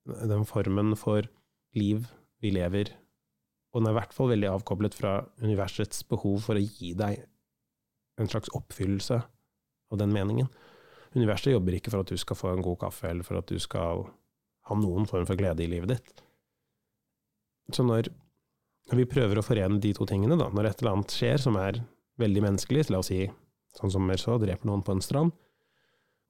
den 0.05 0.45
formen 0.49 0.97
for 0.99 1.25
liv 1.79 2.05
vi 2.43 2.51
lever, 2.51 2.91
og 3.73 3.81
den 3.81 3.89
er 3.89 3.95
i 3.95 3.99
hvert 4.01 4.17
fall 4.17 4.31
veldig 4.33 4.51
avkoblet 4.53 4.97
fra 4.97 5.15
universets 5.41 6.05
behov 6.09 6.43
for 6.45 6.61
å 6.61 6.65
gi 6.65 6.93
deg 6.99 7.23
en 8.21 8.29
slags 8.29 8.53
oppfyllelse 8.57 9.17
av 9.93 10.01
den 10.01 10.13
meningen. 10.13 10.51
Universet 11.17 11.55
jobber 11.55 11.77
ikke 11.77 11.93
for 11.93 12.05
at 12.05 12.13
du 12.13 12.21
skal 12.21 12.37
få 12.37 12.53
en 12.53 12.65
god 12.65 12.79
kaffe, 12.85 13.09
eller 13.09 13.27
for 13.27 13.41
at 13.41 13.49
du 13.49 13.61
skal 13.61 14.07
ha 14.69 14.77
noen 14.79 15.09
form 15.09 15.25
for 15.29 15.41
glede 15.41 15.65
i 15.65 15.71
livet 15.73 15.95
ditt. 15.95 16.23
Så 17.73 17.85
når, 17.87 18.11
vi 18.93 19.09
prøver 19.09 19.41
å 19.41 19.45
forene 19.45 19.81
de 19.81 19.93
to 19.97 20.07
tingene, 20.09 20.37
da, 20.41 20.51
når 20.53 20.69
et 20.69 20.83
eller 20.83 20.99
annet 20.99 21.15
skjer 21.15 21.41
som 21.41 21.57
er 21.61 21.81
veldig 22.21 22.45
menneskelig, 22.45 22.91
la 22.93 23.01
oss 23.01 23.09
si 23.13 23.25
sånn 23.79 23.93
som 23.93 24.05
Merceau 24.05 24.37
dreper 24.41 24.69
noen 24.69 24.85
på 24.85 24.93
en 24.93 25.05
strand. 25.05 25.33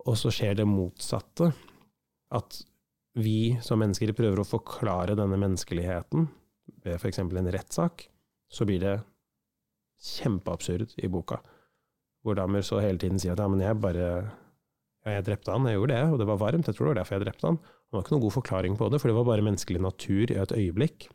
Og 0.06 0.14
så 0.18 0.30
skjer 0.34 0.60
det 0.60 0.66
motsatte. 0.66 1.50
At 2.34 2.62
vi 3.18 3.58
som 3.62 3.82
mennesker 3.82 4.14
prøver 4.16 4.40
å 4.40 4.46
forklare 4.46 5.18
denne 5.18 5.38
menneskeligheten 5.40 6.30
ved 6.84 6.98
f.eks. 6.98 7.22
en 7.22 7.52
rettssak, 7.54 8.06
så 8.52 8.66
blir 8.68 8.82
det 8.82 8.96
kjempeabsurd 10.02 10.96
i 10.98 11.10
boka. 11.10 11.38
Hvor 12.22 12.38
damer 12.38 12.62
så 12.66 12.80
hele 12.82 13.00
tiden 13.02 13.20
sier 13.22 13.34
at 13.34 13.42
ja, 13.42 13.48
men 13.50 13.62
jeg 13.62 13.78
bare 13.82 14.06
ja, 15.02 15.16
jeg 15.16 15.26
drepte 15.26 15.54
han, 15.54 15.66
jeg 15.66 15.80
gjorde 15.80 15.96
det, 15.96 16.02
og 16.12 16.20
det 16.20 16.28
var 16.28 16.38
varmt, 16.42 16.68
jeg 16.68 16.78
tror 16.78 16.86
det 16.86 16.92
var 16.92 17.00
derfor 17.00 17.16
jeg 17.16 17.24
drepte 17.24 17.48
han. 17.48 17.58
Det 17.58 17.96
var 17.96 18.04
ikke 18.04 18.14
noen 18.14 18.24
god 18.24 18.36
forklaring 18.36 18.78
på 18.78 18.88
det, 18.92 19.00
for 19.02 19.10
det 19.10 19.16
var 19.18 19.26
bare 19.28 19.44
menneskelig 19.46 19.82
natur 19.82 20.30
i 20.30 20.38
et 20.38 20.54
øyeblikk. 20.54 21.08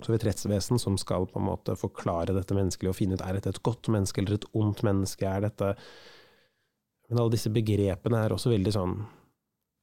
Så 0.00 0.14
et 0.16 0.24
rettsvesen 0.24 0.80
som 0.80 0.96
skal 0.96 1.26
på 1.28 1.38
en 1.38 1.50
måte 1.50 1.76
forklare 1.76 2.32
dette 2.32 2.56
menneskelige 2.56 2.94
og 2.94 2.96
finne 2.96 3.18
ut 3.18 3.24
er 3.24 3.36
dette 3.36 3.52
et 3.52 3.62
godt 3.66 3.90
menneske 3.92 4.22
eller 4.22 4.38
et 4.38 4.46
ondt 4.56 4.80
menneske, 4.86 5.28
er 5.28 5.44
dette 5.44 5.74
Men 7.10 7.20
alle 7.20 7.34
disse 7.34 7.52
begrepene 7.52 8.22
er 8.24 8.32
også 8.32 8.54
veldig 8.54 8.72
sånn 8.72 8.94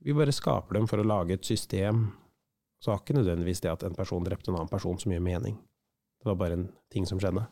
Vi 0.02 0.16
bare 0.18 0.34
skaper 0.34 0.80
dem 0.80 0.88
for 0.90 0.98
å 0.98 1.06
lage 1.06 1.38
et 1.38 1.46
system. 1.46 2.08
Så 2.80 2.92
har 2.94 3.02
ikke 3.02 3.18
nødvendigvis 3.18 3.62
det 3.64 3.74
at 3.74 3.84
en 3.84 3.98
person 3.98 4.24
drepte 4.24 4.52
en 4.52 4.60
annen 4.60 4.72
person 4.72 5.00
så 5.00 5.12
mye 5.12 5.24
mening. 5.24 5.58
Det 6.20 6.30
var 6.30 6.38
bare 6.40 6.60
en 6.60 6.70
ting 6.92 7.08
som 7.08 7.20
skjedde. 7.20 7.44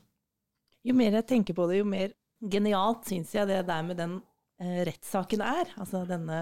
Jo 0.88 0.96
mer 0.96 1.20
jeg 1.20 1.28
tenker 1.28 1.56
på 1.58 1.68
det, 1.68 1.82
jo 1.82 1.88
mer 1.88 2.14
genialt 2.52 3.08
syns 3.10 3.34
jeg 3.36 3.50
det 3.50 3.64
der 3.68 3.84
med 3.84 4.00
den 4.00 4.20
eh, 4.62 4.84
rettssaken 4.88 5.44
er. 5.44 5.74
Altså 5.80 6.06
denne 6.08 6.40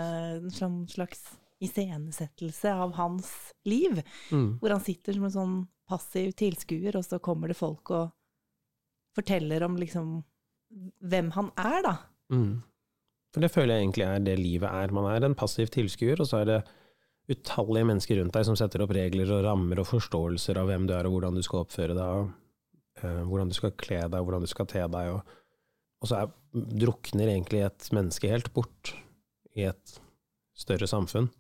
som 0.54 0.84
slags 0.92 1.24
iscenesettelse 1.64 2.74
av 2.74 2.94
hans 2.98 3.32
liv. 3.66 4.02
Mm. 4.32 4.60
Hvor 4.62 4.76
han 4.76 4.84
sitter 4.86 5.18
som 5.18 5.28
en 5.28 5.36
sånn 5.36 5.58
passiv 5.90 6.34
tilskuer, 6.38 6.98
og 6.98 7.06
så 7.06 7.22
kommer 7.24 7.52
det 7.52 7.58
folk 7.60 7.94
og 7.96 8.14
forteller 9.16 9.64
om 9.66 9.78
liksom 9.80 10.18
hvem 11.06 11.30
han 11.38 11.52
er, 11.62 11.82
da. 11.86 11.96
Mm. 12.34 12.64
For 13.34 13.44
det 13.44 13.52
føler 13.54 13.78
jeg 13.78 13.86
egentlig 13.86 14.08
er 14.08 14.26
det 14.26 14.36
livet 14.40 14.72
er. 14.72 14.94
Man 14.96 15.08
er 15.12 15.26
en 15.28 15.38
passiv 15.38 15.70
tilskuer, 15.74 16.20
og 16.20 16.30
så 16.30 16.42
er 16.42 16.50
det 16.50 16.60
utallige 17.32 17.88
mennesker 17.90 18.20
rundt 18.20 18.36
deg 18.36 18.46
som 18.48 18.58
setter 18.60 18.84
opp 18.86 18.94
regler 18.96 19.32
og 19.34 19.46
rammer 19.48 19.82
og 19.82 19.90
forståelser 19.90 20.60
av 20.62 20.70
hvem 20.70 20.86
du 20.90 20.94
er 20.98 21.08
og 21.08 21.16
hvordan 21.16 21.38
du 21.38 21.46
skal 21.46 21.64
oppføre 21.64 21.96
deg, 21.98 22.20
og 22.20 23.04
uh, 23.04 23.24
hvordan 23.30 23.50
du 23.50 23.58
skal 23.58 23.74
kle 23.80 24.04
deg 24.12 24.28
hvordan 24.28 24.46
du 24.46 24.52
skal 24.52 24.70
te 24.70 24.84
deg. 24.98 25.14
Og, 25.16 25.38
og 26.04 26.12
så 26.12 26.22
er, 26.22 26.36
drukner 26.86 27.32
egentlig 27.32 27.66
et 27.66 27.90
menneske 27.96 28.30
helt 28.32 28.52
bort 28.56 28.94
i 29.56 29.66
et 29.70 29.98
større 30.56 30.88
samfunn. 30.90 31.32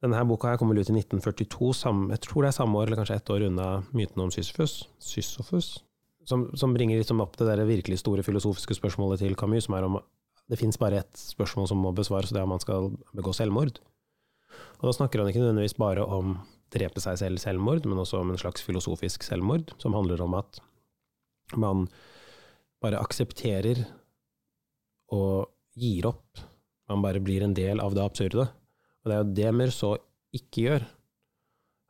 Denne 0.00 0.16
her 0.16 0.24
boka 0.24 0.48
her 0.48 0.60
kommer 0.60 0.78
ut 0.78 0.88
i 0.88 0.96
1942, 0.96 1.74
samme, 1.76 2.08
jeg 2.14 2.24
tror 2.24 2.46
det 2.46 2.50
er 2.50 2.56
samme 2.56 2.78
år, 2.80 2.88
eller 2.88 3.02
kanskje 3.02 3.18
ett 3.20 3.32
år 3.34 3.44
unna 3.50 3.66
myten 3.92 4.22
om 4.24 4.30
Sisyfus, 4.32 4.86
Sysofus, 5.04 5.74
som, 6.24 6.46
som 6.56 6.72
bringer 6.72 6.96
liksom 6.96 7.20
opp 7.20 7.36
det 7.36 7.50
der 7.50 7.66
virkelig 7.68 8.00
store 8.00 8.24
filosofiske 8.24 8.78
spørsmålet 8.78 9.20
til 9.20 9.36
Camus, 9.36 9.68
som 9.68 9.76
er 9.76 9.84
om 9.84 9.98
det 10.50 10.58
fins 10.58 10.80
bare 10.80 11.02
ett 11.04 11.20
spørsmål 11.20 11.68
som 11.68 11.84
må 11.84 11.92
besvares, 11.94 12.32
og 12.32 12.38
det 12.38 12.40
er 12.40 12.48
om 12.48 12.54
man 12.56 12.64
skal 12.64 12.88
begå 13.14 13.34
selvmord. 13.36 13.76
Og 14.80 14.88
da 14.88 14.96
snakker 14.96 15.20
han 15.20 15.30
ikke 15.30 15.42
nødvendigvis 15.42 15.78
bare 15.80 16.04
om 16.06 16.38
drepe 16.70 17.02
seg 17.02 17.18
selv 17.18 17.42
selvmord, 17.42 17.86
men 17.88 17.98
også 17.98 18.20
om 18.20 18.30
en 18.30 18.38
slags 18.40 18.62
filosofisk 18.62 19.24
selvmord, 19.26 19.72
som 19.82 19.96
handler 19.96 20.22
om 20.22 20.36
at 20.38 20.60
man 21.58 21.88
bare 22.80 23.00
aksepterer 23.02 23.82
og 25.10 25.50
gir 25.78 26.06
opp. 26.10 26.40
Man 26.90 27.02
bare 27.04 27.22
blir 27.22 27.44
en 27.44 27.54
del 27.56 27.82
av 27.82 27.94
det 27.96 28.04
absurde. 28.04 28.46
Og 29.00 29.10
det 29.10 29.16
er 29.16 29.22
jo 29.22 29.36
det 29.40 29.52
Merceau 29.56 29.92
ikke 30.36 30.64
gjør. 30.66 30.86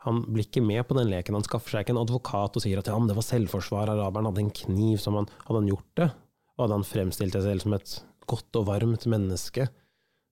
Han 0.07 0.23
blir 0.25 0.47
ikke 0.47 0.65
med 0.65 0.83
på 0.89 0.97
den 0.97 1.11
leken. 1.12 1.37
Han 1.37 1.45
skaffer 1.45 1.77
seg 1.77 1.85
ikke 1.85 1.95
en 1.97 2.03
advokat 2.03 2.57
og 2.57 2.65
sier 2.65 2.81
at 2.81 2.89
ja, 2.89 2.97
det 2.97 3.17
var 3.17 3.27
selvforsvar, 3.27 3.93
araberen 3.93 4.31
hadde 4.31 4.47
en 4.47 4.55
kniv 4.62 5.00
som 5.03 5.19
han 5.19 5.29
Hadde 5.45 5.61
han 5.61 5.69
gjort 5.69 5.91
det, 6.00 6.09
og 6.57 6.65
hadde 6.65 6.79
han 6.79 6.89
fremstilt 6.89 7.37
seg 7.37 7.45
selv 7.45 7.65
som 7.67 7.77
et 7.77 7.97
godt 8.31 8.61
og 8.61 8.69
varmt 8.69 9.05
menneske, 9.11 9.67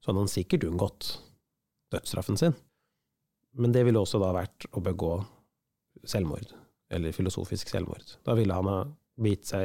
så 0.00 0.10
hadde 0.10 0.22
han 0.24 0.32
sikkert 0.32 0.64
unngått 0.68 1.10
dødsstraffen 1.92 2.36
sin. 2.40 2.54
Men 3.58 3.72
det 3.74 3.82
ville 3.86 4.00
også 4.00 4.18
da 4.22 4.30
vært 4.36 4.60
å 4.76 4.78
begå 4.84 5.12
selvmord, 6.08 6.48
eller 6.92 7.16
filosofisk 7.16 7.66
selvmord. 7.72 8.06
Da 8.26 8.32
ville 8.38 8.54
han 8.54 8.68
ha 8.70 8.78
begitt 9.18 9.44
seg 9.50 9.64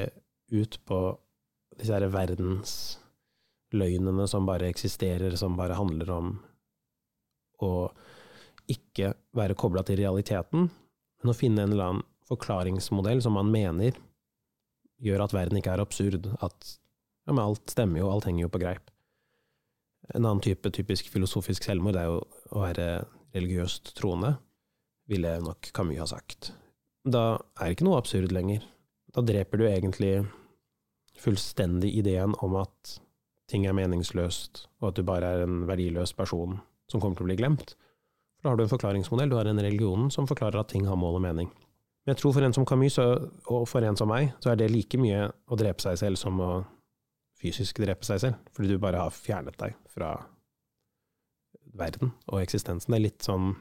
ut 0.54 0.74
på 0.88 1.00
disse 1.78 1.94
her 1.94 2.06
verdensløgnene 2.14 4.26
som 4.30 4.48
bare 4.50 4.70
eksisterer, 4.72 5.32
som 5.40 5.58
bare 5.60 5.78
handler 5.78 6.08
om 6.14 6.28
å 7.64 7.74
ikke 8.72 9.08
være 9.36 9.60
kobla 9.60 9.82
til 9.86 10.00
realiteten, 10.00 10.70
men 11.22 11.32
å 11.32 11.38
finne 11.38 11.62
en 11.64 11.72
eller 11.74 11.88
annen 11.90 12.08
forklaringsmodell 12.30 13.20
som 13.24 13.34
man 13.36 13.52
mener 13.52 13.92
gjør 15.04 15.26
at 15.26 15.36
verden 15.36 15.58
ikke 15.60 15.74
er 15.76 15.84
absurd, 15.84 16.24
at 16.40 16.58
ja, 17.28 17.36
alt 17.36 17.72
stemmer 17.72 18.00
jo, 18.00 18.12
alt 18.12 18.26
henger 18.28 18.44
jo 18.46 18.54
på 18.54 18.62
greip. 18.64 18.93
En 20.12 20.26
annen 20.26 20.42
type 20.44 20.72
typisk 20.76 21.08
filosofisk 21.14 21.64
selvmord 21.64 21.98
er 22.00 22.10
jo 22.10 22.20
å 22.52 22.64
være 22.66 22.88
religiøst 23.34 23.94
troende, 23.98 24.36
ville 25.10 25.38
nok 25.44 25.72
Camus 25.76 26.02
ha 26.04 26.08
sagt. 26.12 26.52
Da 27.04 27.38
er 27.60 27.70
det 27.70 27.78
ikke 27.78 27.88
noe 27.88 28.00
absurd 28.00 28.32
lenger. 28.36 28.66
Da 29.14 29.24
dreper 29.26 29.60
du 29.60 29.66
egentlig 29.68 30.14
fullstendig 31.20 31.92
ideen 32.00 32.36
om 32.44 32.56
at 32.60 32.98
ting 33.52 33.68
er 33.68 33.76
meningsløst, 33.78 34.66
og 34.82 34.92
at 34.92 35.00
du 35.00 35.08
bare 35.08 35.34
er 35.36 35.46
en 35.46 35.64
verdiløs 35.70 36.16
person 36.18 36.60
som 36.92 37.02
kommer 37.02 37.20
til 37.20 37.28
å 37.28 37.32
bli 37.32 37.40
glemt. 37.40 37.76
For 38.40 38.48
da 38.48 38.54
har 38.54 38.60
du 38.60 38.66
en 38.66 38.72
forklaringsmodell, 38.72 39.32
du 39.32 39.38
har 39.38 39.50
en 39.50 39.62
religion 39.64 40.10
som 40.12 40.28
forklarer 40.30 40.64
at 40.64 40.72
ting 40.74 40.88
har 40.88 41.00
mål 41.00 41.20
og 41.20 41.26
mening. 41.28 41.52
Men 42.04 42.14
jeg 42.14 42.20
tror 42.20 42.34
for 42.36 42.44
en 42.44 42.56
som 42.56 42.66
Camus, 42.68 42.98
og 43.00 43.68
for 43.72 43.86
en 43.88 44.00
som 44.00 44.10
meg, 44.12 44.34
så 44.44 44.52
er 44.52 44.60
det 44.60 44.72
like 44.72 45.00
mye 45.00 45.30
å 45.48 45.60
drepe 45.60 45.84
seg 45.84 46.00
selv 46.02 46.20
som 46.20 46.40
å 46.44 46.52
fysisk 47.44 47.82
drepe 47.84 48.08
seg 48.08 48.22
selv, 48.24 48.52
fordi 48.56 48.72
du 48.72 48.82
bare 48.82 49.04
har 49.04 49.14
fjernet 49.14 49.58
deg 49.60 49.76
fra 49.92 50.16
verden 51.78 52.14
og 52.30 52.40
eksistensen. 52.42 52.94
Det 52.94 53.00
er 53.00 53.08
litt 53.08 53.26
sånn 53.26 53.54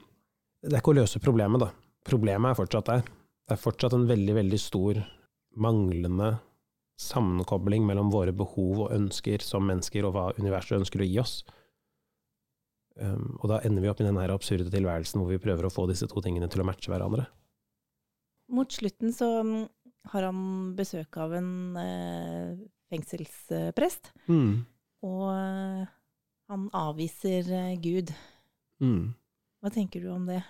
Det 0.63 0.77
er 0.77 0.83
ikke 0.83 0.93
å 0.95 1.01
løse 1.01 1.23
problemet, 1.23 1.59
da. 1.65 1.73
Problemet 2.07 2.53
er 2.53 2.59
fortsatt 2.59 2.89
der. 2.91 3.03
Det 3.03 3.57
er 3.57 3.61
fortsatt 3.61 3.97
en 3.97 4.07
veldig, 4.07 4.37
veldig 4.39 4.61
stor 4.63 5.01
manglende 5.59 6.37
sammenkobling 7.03 7.83
mellom 7.87 8.13
våre 8.13 8.35
behov 8.37 8.85
og 8.85 8.95
ønsker 8.95 9.43
som 9.43 9.67
mennesker, 9.67 10.07
og 10.07 10.15
hva 10.15 10.29
universet 10.39 10.79
ønsker 10.79 11.03
å 11.03 11.09
gi 11.09 11.19
oss. 11.23 11.41
Um, 12.95 13.39
og 13.41 13.49
da 13.51 13.63
ender 13.67 13.83
vi 13.83 13.91
opp 13.91 14.03
i 14.03 14.07
den 14.07 14.21
her 14.21 14.31
absurde 14.35 14.71
tilværelsen 14.71 15.23
hvor 15.23 15.33
vi 15.33 15.41
prøver 15.43 15.67
å 15.67 15.73
få 15.73 15.87
disse 15.89 16.07
to 16.11 16.23
tingene 16.23 16.49
til 16.53 16.63
å 16.63 16.69
matche 16.69 16.93
hverandre. 16.93 17.25
Mot 18.53 18.75
slutten 18.75 19.15
så 19.17 19.31
mm, 19.43 19.63
har 20.13 20.29
han 20.29 20.43
besøk 20.77 21.17
av 21.25 21.33
en 21.39 21.53
eh, 21.81 22.53
fengselsprest, 22.93 24.13
mm. 24.29 24.53
og 25.09 25.25
eh, 25.33 25.91
han 26.53 26.69
avviser 26.77 27.49
eh, 27.57 27.75
Gud. 27.83 28.13
Mm. 28.85 29.13
Hva 29.63 29.73
tenker 29.73 30.05
du 30.05 30.11
om 30.13 30.29
det? 30.29 30.43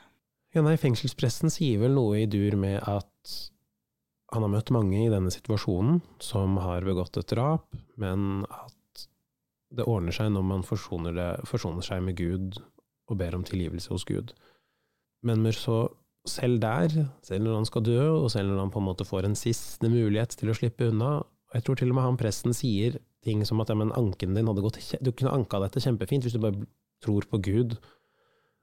Ja, 0.53 0.65
nei, 0.65 0.77
fengselspresten 0.81 1.53
sier 1.53 1.81
vel 1.81 1.95
noe 1.97 2.25
i 2.25 2.29
dur 2.31 2.59
med 2.61 2.81
at 2.83 3.37
han 4.33 4.45
har 4.45 4.53
møtt 4.53 4.73
mange 4.73 4.99
i 5.05 5.11
denne 5.13 5.33
situasjonen 5.33 6.01
som 6.23 6.57
har 6.61 6.85
begått 6.87 7.19
et 7.21 7.33
drap, 7.33 7.69
men 8.01 8.45
at 8.49 9.07
det 9.73 9.89
ordner 9.89 10.15
seg 10.17 10.33
når 10.33 10.45
man 10.49 10.65
forsoner, 10.67 11.15
det, 11.17 11.31
forsoner, 11.49 11.85
seg 11.85 12.03
med 12.05 12.17
Gud 12.21 12.61
og 13.11 13.19
ber 13.21 13.37
om 13.37 13.45
tilgivelse 13.45 13.93
hos 13.93 14.07
Gud. 14.09 14.33
Men 15.25 15.45
så, 15.57 15.85
selv 16.29 16.61
der, 16.65 16.93
selv 17.25 17.47
når 17.47 17.61
han 17.61 17.69
skal 17.69 17.85
dø, 17.87 18.01
og 18.23 18.31
selv 18.33 18.53
når 18.53 18.65
han 18.65 18.73
på 18.73 18.81
en 18.83 18.89
måte 18.89 19.09
får 19.09 19.29
en 19.29 19.39
siste 19.39 19.89
mulighet 19.93 20.37
til 20.39 20.53
å 20.53 20.57
slippe 20.57 20.89
unna, 20.93 21.21
og 21.53 21.59
jeg 21.59 21.67
tror 21.67 21.79
til 21.79 21.91
og 21.93 21.99
med 21.99 22.07
han 22.07 22.21
presten 22.21 22.55
sier 22.57 22.97
ting 23.23 23.43
som 23.45 23.61
at 23.61 23.69
ja, 23.69 23.77
men 23.77 23.93
anken 23.93 24.33
din 24.35 24.49
hadde 24.49 24.65
gått 24.65 24.79
Du 25.05 25.13
kunne 25.13 25.35
anka 25.37 25.61
dette 25.61 25.83
kjempefint 25.85 26.25
hvis 26.25 26.35
du 26.35 26.41
bare 26.41 26.65
tror 27.05 27.27
på 27.29 27.43
Gud 27.45 27.77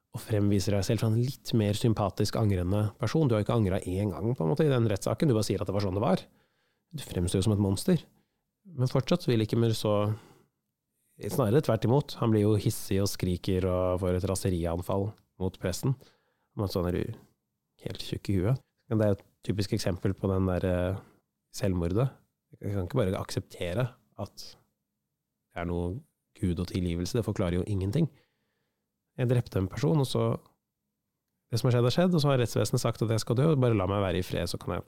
og 0.10 0.24
fremviser 0.24 0.74
deg 0.74 0.88
selv 0.88 1.04
som 1.04 1.14
en 1.14 1.22
litt 1.22 1.52
mer 1.54 1.78
sympatisk 1.78 2.40
angrende 2.40 2.88
person. 2.98 3.30
Du 3.30 3.36
har 3.36 3.44
ikke 3.46 3.54
angra 3.54 3.78
én 3.86 4.10
gang 4.10 4.34
på 4.34 4.42
en 4.42 4.50
måte 4.50 4.66
i 4.66 4.72
den 4.72 4.90
rettssaken, 4.90 5.30
du 5.30 5.38
bare 5.38 5.46
sier 5.46 5.62
at 5.62 5.70
det 5.70 5.76
var 5.76 5.86
sånn 5.86 6.00
det 6.00 6.02
var. 6.02 6.24
Du 6.90 7.04
fremstår 7.06 7.44
jo 7.44 7.46
som 7.46 7.54
et 7.54 7.62
monster. 7.62 8.02
Men 8.66 8.90
fortsatt 8.90 9.28
vil 9.30 9.46
ikke 9.46 9.70
så 9.78 9.94
Snarere 11.20 11.60
tvert 11.60 11.84
imot. 11.84 12.14
Han 12.22 12.32
blir 12.32 12.46
jo 12.46 12.54
hissig 12.56 13.02
og 13.04 13.10
skriker 13.12 13.66
og 13.68 14.00
får 14.00 14.22
et 14.22 14.28
raserianfall 14.30 15.10
mot 15.44 15.58
presten. 15.60 15.98
Men 16.56 16.72
sånn 16.72 16.88
er 16.88 16.96
du 16.96 17.18
helt 17.84 18.06
tjukk 18.08 18.30
i 18.32 18.38
huet. 18.40 18.62
Det 18.88 19.04
er 19.04 19.18
et 19.18 19.26
typisk 19.44 19.76
eksempel 19.76 20.16
på 20.16 20.30
den 20.32 20.48
der 20.48 20.68
eh, 20.70 21.02
selvmordet. 21.52 22.08
Jeg 22.60 22.76
kan 22.76 22.88
ikke 22.88 23.00
bare 23.00 23.20
akseptere 23.20 23.88
at 24.20 24.46
det 25.50 25.62
er 25.62 25.68
noe 25.70 26.00
Gud 26.40 26.60
og 26.60 26.70
tilgivelse. 26.72 27.18
Det 27.18 27.26
forklarer 27.26 27.60
jo 27.60 27.68
ingenting. 27.68 28.10
Jeg 29.20 29.30
drepte 29.32 29.60
en 29.60 29.72
person, 29.72 30.00
og 30.00 30.08
så 30.08 30.38
Det 31.50 31.58
som 31.58 31.66
har 31.66 31.74
skjedd, 31.74 31.86
har 31.88 31.94
skjedd, 31.96 32.14
og 32.14 32.22
så 32.22 32.30
har 32.30 32.38
rettsvesenet 32.38 32.82
sagt 32.84 33.02
at 33.02 33.10
jeg 33.10 33.22
skal 33.24 33.36
dø, 33.40 33.46
og 33.50 33.58
bare 33.58 33.74
la 33.74 33.88
meg 33.90 34.04
være 34.04 34.20
i 34.20 34.26
fred, 34.26 34.46
så 34.46 34.60
kan 34.62 34.76
jeg 34.76 34.84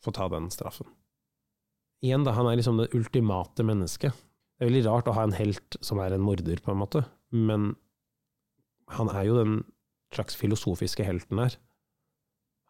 få 0.00 0.14
ta 0.16 0.30
den 0.32 0.46
straffen. 0.48 0.86
Igjen, 2.00 2.24
da, 2.24 2.32
han 2.32 2.48
er 2.48 2.56
liksom 2.56 2.78
det 2.80 2.86
ultimate 2.96 3.66
mennesket. 3.68 4.16
Det 4.56 4.64
er 4.64 4.70
veldig 4.70 4.86
rart 4.86 5.10
å 5.12 5.14
ha 5.18 5.26
en 5.28 5.36
helt 5.36 5.76
som 5.84 6.00
er 6.00 6.16
en 6.16 6.24
morder, 6.24 6.56
på 6.64 6.72
en 6.72 6.80
måte, 6.80 7.02
men 7.36 7.74
han 8.96 9.12
er 9.12 9.28
jo 9.28 9.36
den 9.36 9.58
slags 10.16 10.38
filosofiske 10.40 11.04
helten 11.04 11.42
her. 11.42 11.58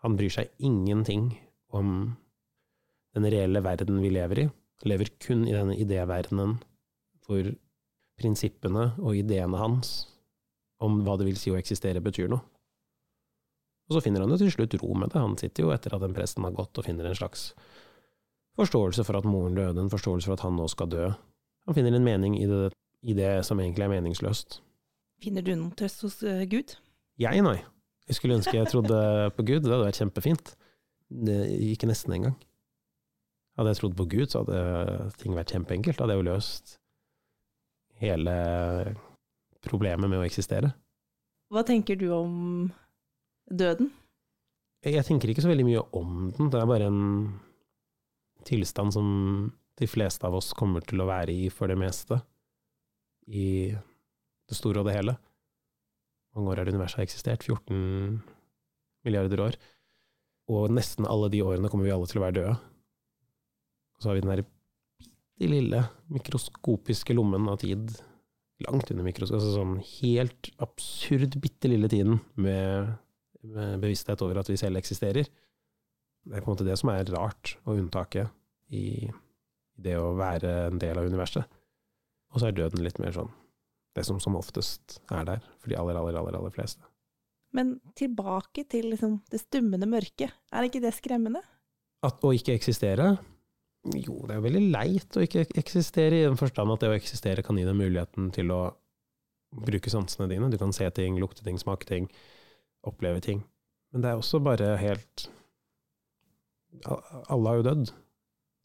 Han 0.03 0.19
bryr 0.19 0.35
seg 0.35 0.51
ingenting 0.59 1.31
om 1.71 2.17
den 3.17 3.27
reelle 3.33 3.63
verden 3.65 4.01
vi 4.03 4.13
lever 4.13 4.45
i. 4.45 4.47
Lever 4.89 5.11
kun 5.21 5.45
i 5.49 5.55
denne 5.55 5.77
idéverdenen 5.77 6.59
hvor 7.27 7.51
prinsippene 8.21 8.93
og 9.01 9.17
ideene 9.17 9.61
hans 9.61 10.05
om 10.81 11.03
hva 11.05 11.17
det 11.21 11.27
vil 11.29 11.39
si 11.39 11.53
å 11.53 11.59
eksistere, 11.59 12.01
betyr 12.03 12.31
noe. 12.33 12.41
Og 13.91 13.97
så 13.97 14.05
finner 14.05 14.23
han 14.23 14.33
jo 14.33 14.39
til 14.41 14.53
slutt 14.55 14.77
ro 14.81 14.95
med 14.95 15.11
det. 15.13 15.21
Han 15.21 15.37
sitter 15.41 15.67
jo 15.67 15.73
etter 15.75 15.97
at 15.97 16.03
den 16.05 16.15
presten 16.17 16.47
har 16.47 16.55
gått 16.57 16.79
og 16.79 16.87
finner 16.87 17.09
en 17.09 17.19
slags 17.19 17.51
forståelse 18.59 19.05
for 19.07 19.19
at 19.19 19.27
moren 19.29 19.59
døde, 19.59 19.83
en 19.83 19.93
forståelse 19.93 20.31
for 20.31 20.39
at 20.39 20.45
han 20.47 20.57
nå 20.57 20.69
skal 20.71 20.91
dø. 20.93 21.09
Han 21.67 21.77
finner 21.77 21.97
en 21.97 22.07
mening 22.07 22.39
i 22.39 22.47
det, 22.49 22.71
i 23.03 23.17
det 23.19 23.33
som 23.47 23.61
egentlig 23.61 23.89
er 23.89 23.93
meningsløst. 23.93 24.61
Finner 25.21 25.45
du 25.45 25.53
noen 25.53 25.75
trøst 25.77 26.07
hos 26.07 26.21
uh, 26.25 26.45
Gud? 26.49 26.77
Jeg, 27.21 27.43
nei. 27.45 27.59
Jeg 28.09 28.17
skulle 28.17 28.39
ønske 28.39 28.57
jeg 28.57 28.71
trodde 28.71 29.01
på 29.37 29.45
Gud, 29.45 29.67
det 29.67 29.75
hadde 29.75 29.89
vært 29.91 30.01
kjempefint. 30.01 30.55
Det 31.11 31.37
gikk 31.51 31.85
nesten 31.91 32.15
engang. 32.17 32.39
Hadde 33.61 33.75
jeg 33.75 33.83
trodd 33.83 33.97
på 33.99 34.07
Gud, 34.09 34.31
så 34.33 34.41
hadde 34.41 34.61
ting 35.21 35.35
vært 35.37 35.53
kjempeenkelt. 35.53 36.01
Hadde 36.01 36.15
jeg 36.17 36.23
jo 36.23 36.29
løst 36.31 36.79
hele 38.01 38.35
problemet 39.61 40.09
med 40.09 40.23
å 40.23 40.25
eksistere. 40.25 40.71
Hva 41.53 41.61
tenker 41.69 41.99
du 42.01 42.07
om 42.17 42.35
døden? 43.51 43.91
Jeg 44.87 45.05
tenker 45.05 45.29
ikke 45.29 45.45
så 45.45 45.51
veldig 45.51 45.67
mye 45.67 45.83
om 45.93 46.31
den, 46.33 46.49
det 46.49 46.57
er 46.57 46.69
bare 46.71 46.89
en 46.89 47.03
tilstand 48.49 48.95
som 48.97 49.09
de 49.77 49.89
fleste 49.91 50.25
av 50.25 50.39
oss 50.39 50.55
kommer 50.57 50.81
til 50.89 51.03
å 51.05 51.09
være 51.11 51.35
i 51.35 51.51
for 51.53 51.69
det 51.69 51.77
meste, 51.77 52.17
i 53.29 53.69
det 53.77 54.57
store 54.57 54.81
og 54.81 54.89
det 54.89 54.97
hele. 54.97 55.19
Hvor 56.31 56.41
mange 56.41 56.55
år 56.55 56.63
har 56.63 56.73
universet 56.73 57.05
eksistert? 57.05 57.45
14 57.45 58.23
milliarder 59.05 59.45
år. 59.51 59.61
Og 60.51 60.73
nesten 60.73 61.09
alle 61.09 61.29
de 61.33 61.43
årene 61.45 61.69
kommer 61.69 61.85
vi 61.85 61.93
alle 61.93 62.09
til 62.09 62.23
å 62.23 62.25
være 62.25 62.39
døde. 62.41 62.57
Og 64.01 64.05
så 64.05 64.09
har 64.09 64.17
vi 64.17 64.25
den 64.25 64.33
der 64.33 64.47
bitte 64.49 65.51
lille 65.51 65.83
mikroskopiske 66.09 67.13
lommen 67.13 67.49
av 67.53 67.59
tid 67.61 67.93
langt 68.65 68.91
under 68.93 69.05
mikroskop, 69.05 69.37
altså 69.37 69.53
sånn 69.53 69.77
helt 70.01 70.49
absurd 70.61 71.37
bitte 71.41 71.69
lille 71.69 71.89
tiden 71.89 72.19
med, 72.41 72.95
med, 73.45 73.77
bevissthet 73.81 74.21
over 74.25 74.41
at 74.41 74.49
vi 74.49 74.57
selv 74.61 74.81
eksisterer. 74.81 75.29
Det 75.29 76.33
er 76.33 76.45
på 76.45 76.49
en 76.49 76.55
måte 76.55 76.65
det 76.65 76.77
som 76.81 76.93
er 76.93 77.09
rart, 77.13 77.55
og 77.65 77.77
unntaket 77.81 78.33
i 78.73 79.09
det 79.81 79.97
å 80.01 80.15
være 80.17 80.53
en 80.71 80.81
del 80.81 81.01
av 81.01 81.09
universet. 81.09 81.45
Og 82.33 82.41
så 82.41 82.49
er 82.49 82.57
døden 82.57 82.85
litt 82.85 83.01
mer 83.01 83.13
sånn 83.17 83.33
det 83.97 84.05
som 84.07 84.21
som 84.23 84.37
oftest 84.39 85.01
er 85.11 85.25
der, 85.27 85.45
for 85.59 85.73
de 85.73 85.77
aller, 85.77 85.97
aller, 85.99 86.17
aller, 86.17 86.37
aller 86.39 86.53
fleste. 86.55 86.85
Men 87.53 87.81
tilbake 87.99 88.65
til 88.71 88.93
liksom 88.93 89.19
det 89.33 89.41
stummende 89.43 89.89
mørket, 89.91 90.31
er 90.53 90.69
ikke 90.69 90.83
det 90.85 90.95
skremmende? 90.95 91.43
At 92.07 92.23
å 92.25 92.31
ikke 92.33 92.55
eksistere? 92.55 93.17
Jo, 93.89 94.19
det 94.29 94.35
er 94.35 94.41
jo 94.41 94.45
veldig 94.45 94.63
leit 94.75 95.17
å 95.17 95.23
ikke 95.25 95.47
eksistere, 95.57 96.19
i 96.19 96.27
den 96.27 96.37
forstand 96.37 96.73
at 96.75 96.83
det 96.83 96.91
å 96.91 96.97
eksistere 96.99 97.45
kan 97.45 97.57
gi 97.57 97.65
deg 97.65 97.79
muligheten 97.79 98.29
til 98.37 98.53
å 98.53 98.61
bruke 99.57 99.91
sansene 99.93 100.29
dine. 100.31 100.51
Du 100.53 100.59
kan 100.61 100.75
se 100.77 100.85
ting, 100.95 101.17
lukte 101.21 101.47
ting, 101.47 101.57
smake 101.59 101.89
ting, 101.89 102.11
oppleve 102.87 103.23
ting. 103.25 103.41
Men 103.91 104.05
det 104.05 104.11
er 104.11 104.21
også 104.21 104.39
bare 104.45 104.77
helt 104.79 105.27
Alle 107.27 107.51
har 107.51 107.57
jo 107.59 107.65
dødd, 107.67 107.89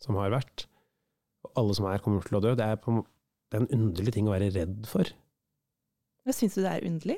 som 0.04 0.20
har 0.20 0.34
vært. 0.36 0.68
Og 1.48 1.62
alle 1.62 1.78
som 1.78 1.88
er, 1.90 2.04
kommer 2.04 2.28
til 2.28 2.38
å 2.38 2.44
dø. 2.44 2.52
Det 2.60 2.68
er, 2.68 2.78
på, 2.78 3.00
det 3.50 3.58
er 3.58 3.64
en 3.64 3.80
underlig 3.80 4.14
ting 4.14 4.28
å 4.30 4.36
være 4.36 4.52
redd 4.54 4.84
for. 4.90 5.10
Syns 6.30 6.58
du 6.58 6.62
det 6.62 6.74
er 6.76 6.86
underlig? 6.86 7.18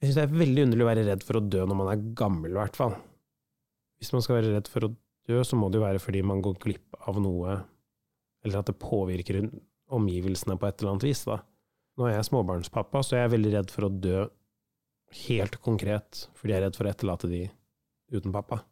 Jeg 0.00 0.08
syns 0.08 0.16
det 0.20 0.24
er 0.24 0.38
veldig 0.40 0.64
underlig 0.68 0.86
å 0.86 0.88
være 0.88 1.04
redd 1.10 1.26
for 1.26 1.40
å 1.40 1.44
dø 1.44 1.66
når 1.68 1.78
man 1.82 1.90
er 1.92 2.06
gammel, 2.16 2.54
i 2.54 2.60
hvert 2.62 2.78
fall. 2.78 2.96
Hvis 4.00 4.14
man 4.14 4.24
skal 4.24 4.38
være 4.38 4.54
redd 4.56 4.70
for 4.72 4.88
å 4.88 4.94
dø, 5.28 5.40
så 5.44 5.56
må 5.58 5.70
det 5.70 5.80
jo 5.80 5.86
være 5.86 6.02
fordi 6.02 6.22
man 6.26 6.42
går 6.44 6.58
glipp 6.62 6.98
av 7.08 7.18
noe, 7.22 7.58
eller 8.44 8.60
at 8.60 8.70
det 8.70 8.78
påvirker 8.80 9.40
omgivelsene 9.94 10.56
på 10.60 10.68
et 10.68 10.80
eller 10.80 10.94
annet 10.94 11.08
vis, 11.08 11.24
da. 11.28 11.40
Nå 11.94 12.08
er 12.08 12.16
jeg 12.16 12.28
småbarnspappa, 12.30 13.02
så 13.06 13.18
jeg 13.18 13.28
er 13.28 13.34
veldig 13.36 13.52
redd 13.54 13.72
for 13.72 13.86
å 13.86 13.92
dø 13.92 14.24
helt 15.24 15.58
konkret, 15.62 16.26
fordi 16.34 16.54
jeg 16.54 16.60
er 16.60 16.66
redd 16.66 16.78
for 16.78 16.88
å 16.88 16.92
etterlate 16.92 17.30
de 17.30 17.42
uten 18.14 18.34
pappa. 18.34 18.64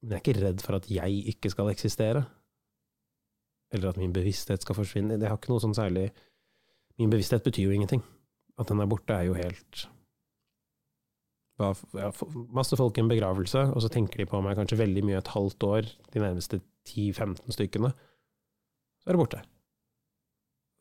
Men 0.00 0.14
jeg 0.14 0.20
er 0.20 0.24
ikke 0.24 0.44
redd 0.44 0.62
for 0.64 0.78
at 0.78 0.86
jeg 0.90 1.24
ikke 1.34 1.50
skal 1.52 1.72
eksistere, 1.72 2.24
eller 3.74 3.92
at 3.92 3.98
min 4.00 4.14
bevissthet 4.14 4.62
skal 4.64 4.78
forsvinne. 4.78 5.18
Det 5.20 5.28
har 5.30 5.38
ikke 5.38 5.52
noe 5.52 5.62
sånn 5.62 5.76
særlig 5.76 6.10
Min 7.00 7.08
bevissthet 7.08 7.46
betyr 7.46 7.70
jo 7.70 7.72
ingenting. 7.72 8.02
At 8.60 8.68
den 8.68 8.82
er 8.82 8.88
borte, 8.90 9.14
er 9.14 9.24
jo 9.24 9.32
helt 9.32 9.86
ja, 11.60 12.10
masse 12.56 12.76
folk 12.78 12.98
i 12.98 13.02
en 13.04 13.10
begravelse, 13.10 13.66
og 13.74 13.84
så 13.84 13.90
tenker 13.92 14.22
de 14.22 14.28
på 14.30 14.40
meg 14.44 14.56
kanskje 14.58 14.80
veldig 14.80 15.04
mye 15.06 15.20
et 15.20 15.32
halvt 15.34 15.66
år, 15.68 15.88
de 16.14 16.22
nærmeste 16.22 16.60
10-15 16.88 17.56
stykkene. 17.56 17.92
Så 19.00 19.10
er 19.10 19.16
det 19.16 19.20
borte. 19.20 19.42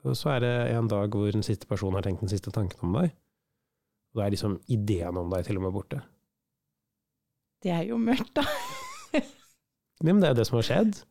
Og 0.08 0.16
så 0.16 0.36
er 0.36 0.44
det 0.46 0.54
en 0.78 0.88
dag 0.92 1.12
hvor 1.12 1.32
den 1.32 1.44
siste 1.44 1.68
personen 1.68 2.00
har 2.00 2.06
tenkt 2.08 2.24
den 2.24 2.32
siste 2.32 2.54
tanken 2.56 2.88
om 2.88 2.96
deg. 2.96 3.12
Og 4.10 4.22
da 4.22 4.26
er 4.26 4.34
liksom 4.34 4.58
ideen 4.72 5.20
om 5.20 5.30
deg 5.34 5.46
til 5.46 5.60
og 5.60 5.68
med 5.68 5.76
borte. 5.76 6.02
Det 7.60 7.74
er 7.76 7.84
jo 7.90 8.00
mørkt, 8.00 8.32
da. 8.40 8.46
ja, 9.20 10.06
men 10.08 10.22
det 10.22 10.30
er 10.30 10.34
jo 10.34 10.40
det 10.40 10.48
som 10.48 10.60
har 10.62 10.68
skjedd. 10.70 11.02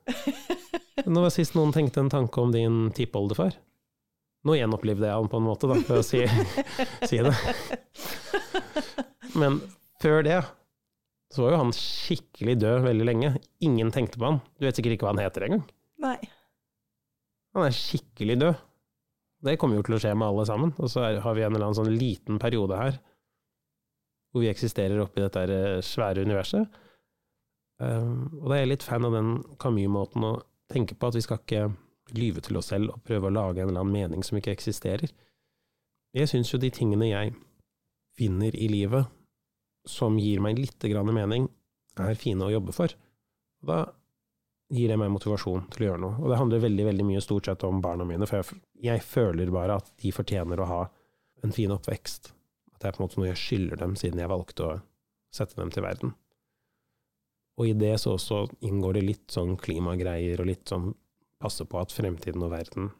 Nå 1.12 1.22
var 1.22 1.32
sist 1.32 1.54
noen 1.56 1.74
tenkte 1.76 2.00
en 2.02 2.12
tanke 2.12 2.40
om 2.40 2.52
din 2.54 2.88
tippoldefar? 2.96 3.52
Nå 4.48 4.54
gjenopplivde 4.56 5.08
jeg 5.08 5.18
han 5.18 5.28
på 5.30 5.40
en 5.40 5.46
måte, 5.46 5.68
da, 5.68 5.76
for 5.84 6.00
å 6.00 6.06
si, 6.06 6.22
si 7.10 7.20
det. 7.26 7.34
Men 9.38 9.60
før 10.02 10.24
det 10.26 10.38
så 11.34 11.44
var 11.44 11.52
jo 11.52 11.60
han 11.60 11.74
skikkelig 11.76 12.56
død 12.62 12.86
veldig 12.86 13.06
lenge. 13.06 13.34
Ingen 13.64 13.92
tenkte 13.92 14.20
på 14.20 14.30
han. 14.30 14.40
Du 14.56 14.64
vet 14.64 14.78
sikkert 14.78 14.96
ikke 14.96 15.08
hva 15.08 15.12
han 15.12 15.22
heter 15.22 15.44
engang. 15.44 15.64
Nei. 16.00 16.16
Han 17.56 17.66
er 17.66 17.76
skikkelig 17.76 18.38
død. 18.40 18.64
Det 19.44 19.58
kommer 19.60 19.78
jo 19.78 19.84
til 19.86 19.98
å 19.98 20.00
skje 20.02 20.14
med 20.18 20.30
alle 20.30 20.46
sammen. 20.48 20.72
Og 20.80 20.90
så 20.90 21.04
har 21.20 21.36
vi 21.36 21.44
en 21.44 21.52
eller 21.52 21.68
annen 21.68 21.78
sånn 21.78 21.94
liten 21.94 22.40
periode 22.42 22.80
her 22.80 22.98
hvor 24.28 24.44
vi 24.44 24.50
eksisterer 24.50 25.00
oppi 25.00 25.22
dette 25.24 25.42
eh, 25.48 25.78
svære 25.84 26.20
universet. 26.28 26.68
Um, 27.80 28.26
og 28.42 28.50
da 28.50 28.56
er 28.56 28.64
jeg 28.64 28.72
litt 28.74 28.84
fan 28.84 29.06
av 29.06 29.14
den 29.14 29.30
Camus-måten 29.62 30.26
å 30.26 30.32
tenke 30.68 30.96
på, 30.98 31.08
at 31.08 31.16
vi 31.16 31.22
skal 31.24 31.40
ikke 31.40 31.62
lyve 32.18 32.42
til 32.44 32.58
oss 32.60 32.68
selv 32.72 32.92
og 32.92 33.04
prøve 33.06 33.30
å 33.30 33.32
lage 33.34 33.62
en 33.62 33.70
eller 33.70 33.84
annen 33.84 33.94
mening 33.94 34.24
som 34.26 34.36
ikke 34.38 34.52
eksisterer. 34.52 35.12
Jeg 36.16 36.30
syns 36.30 36.52
jo 36.52 36.60
de 36.60 36.70
tingene 36.74 37.08
jeg 37.08 37.32
finner 38.18 38.56
i 38.56 38.68
livet, 38.68 39.08
som 39.88 40.18
gir 40.20 40.42
meg 40.44 40.58
litt 40.60 40.84
mening, 41.12 41.48
er 41.98 42.18
fine 42.18 42.46
å 42.46 42.52
jobbe 42.52 42.74
for. 42.76 42.92
Og 43.62 43.70
da 43.70 43.78
gir 44.70 44.92
det 44.92 44.98
meg 45.00 45.10
motivasjon 45.10 45.66
til 45.72 45.84
å 45.84 45.88
gjøre 45.88 46.02
noe. 46.04 46.18
Og 46.20 46.30
det 46.30 46.38
handler 46.38 46.62
veldig 46.62 46.86
veldig 46.90 47.06
mye 47.08 47.24
stort 47.24 47.48
sett 47.48 47.64
om 47.66 47.80
barna 47.82 48.04
mine, 48.04 48.28
for 48.28 48.42
jeg, 48.42 48.60
jeg 48.84 49.02
føler 49.02 49.50
bare 49.54 49.78
at 49.80 49.90
de 50.02 50.12
fortjener 50.14 50.60
å 50.60 50.68
ha 50.68 50.80
en 51.42 51.54
fin 51.54 51.72
oppvekst. 51.72 52.32
At 52.74 52.82
det 52.82 52.90
er 52.90 52.96
på 52.96 53.02
en 53.02 53.08
måte 53.08 53.20
noe 53.20 53.30
jeg 53.30 53.42
skylder 53.42 53.82
dem, 53.82 53.96
siden 53.98 54.22
jeg 54.22 54.30
valgte 54.30 54.68
å 54.68 54.78
sette 55.34 55.58
dem 55.58 55.72
til 55.74 55.86
verden. 55.86 56.14
Og 57.58 57.72
i 57.72 57.74
det 57.74 57.96
så 57.98 58.14
også 58.14 58.44
inngår 58.62 59.00
det 59.00 59.06
litt 59.06 59.34
sånn 59.34 59.56
klimagreier, 59.58 60.38
og 60.38 60.50
litt 60.52 60.70
sånn 60.70 60.92
passe 61.42 61.66
på 61.66 61.80
at 61.80 61.94
fremtiden 61.94 62.44
og 62.44 62.52
verden 62.54 62.92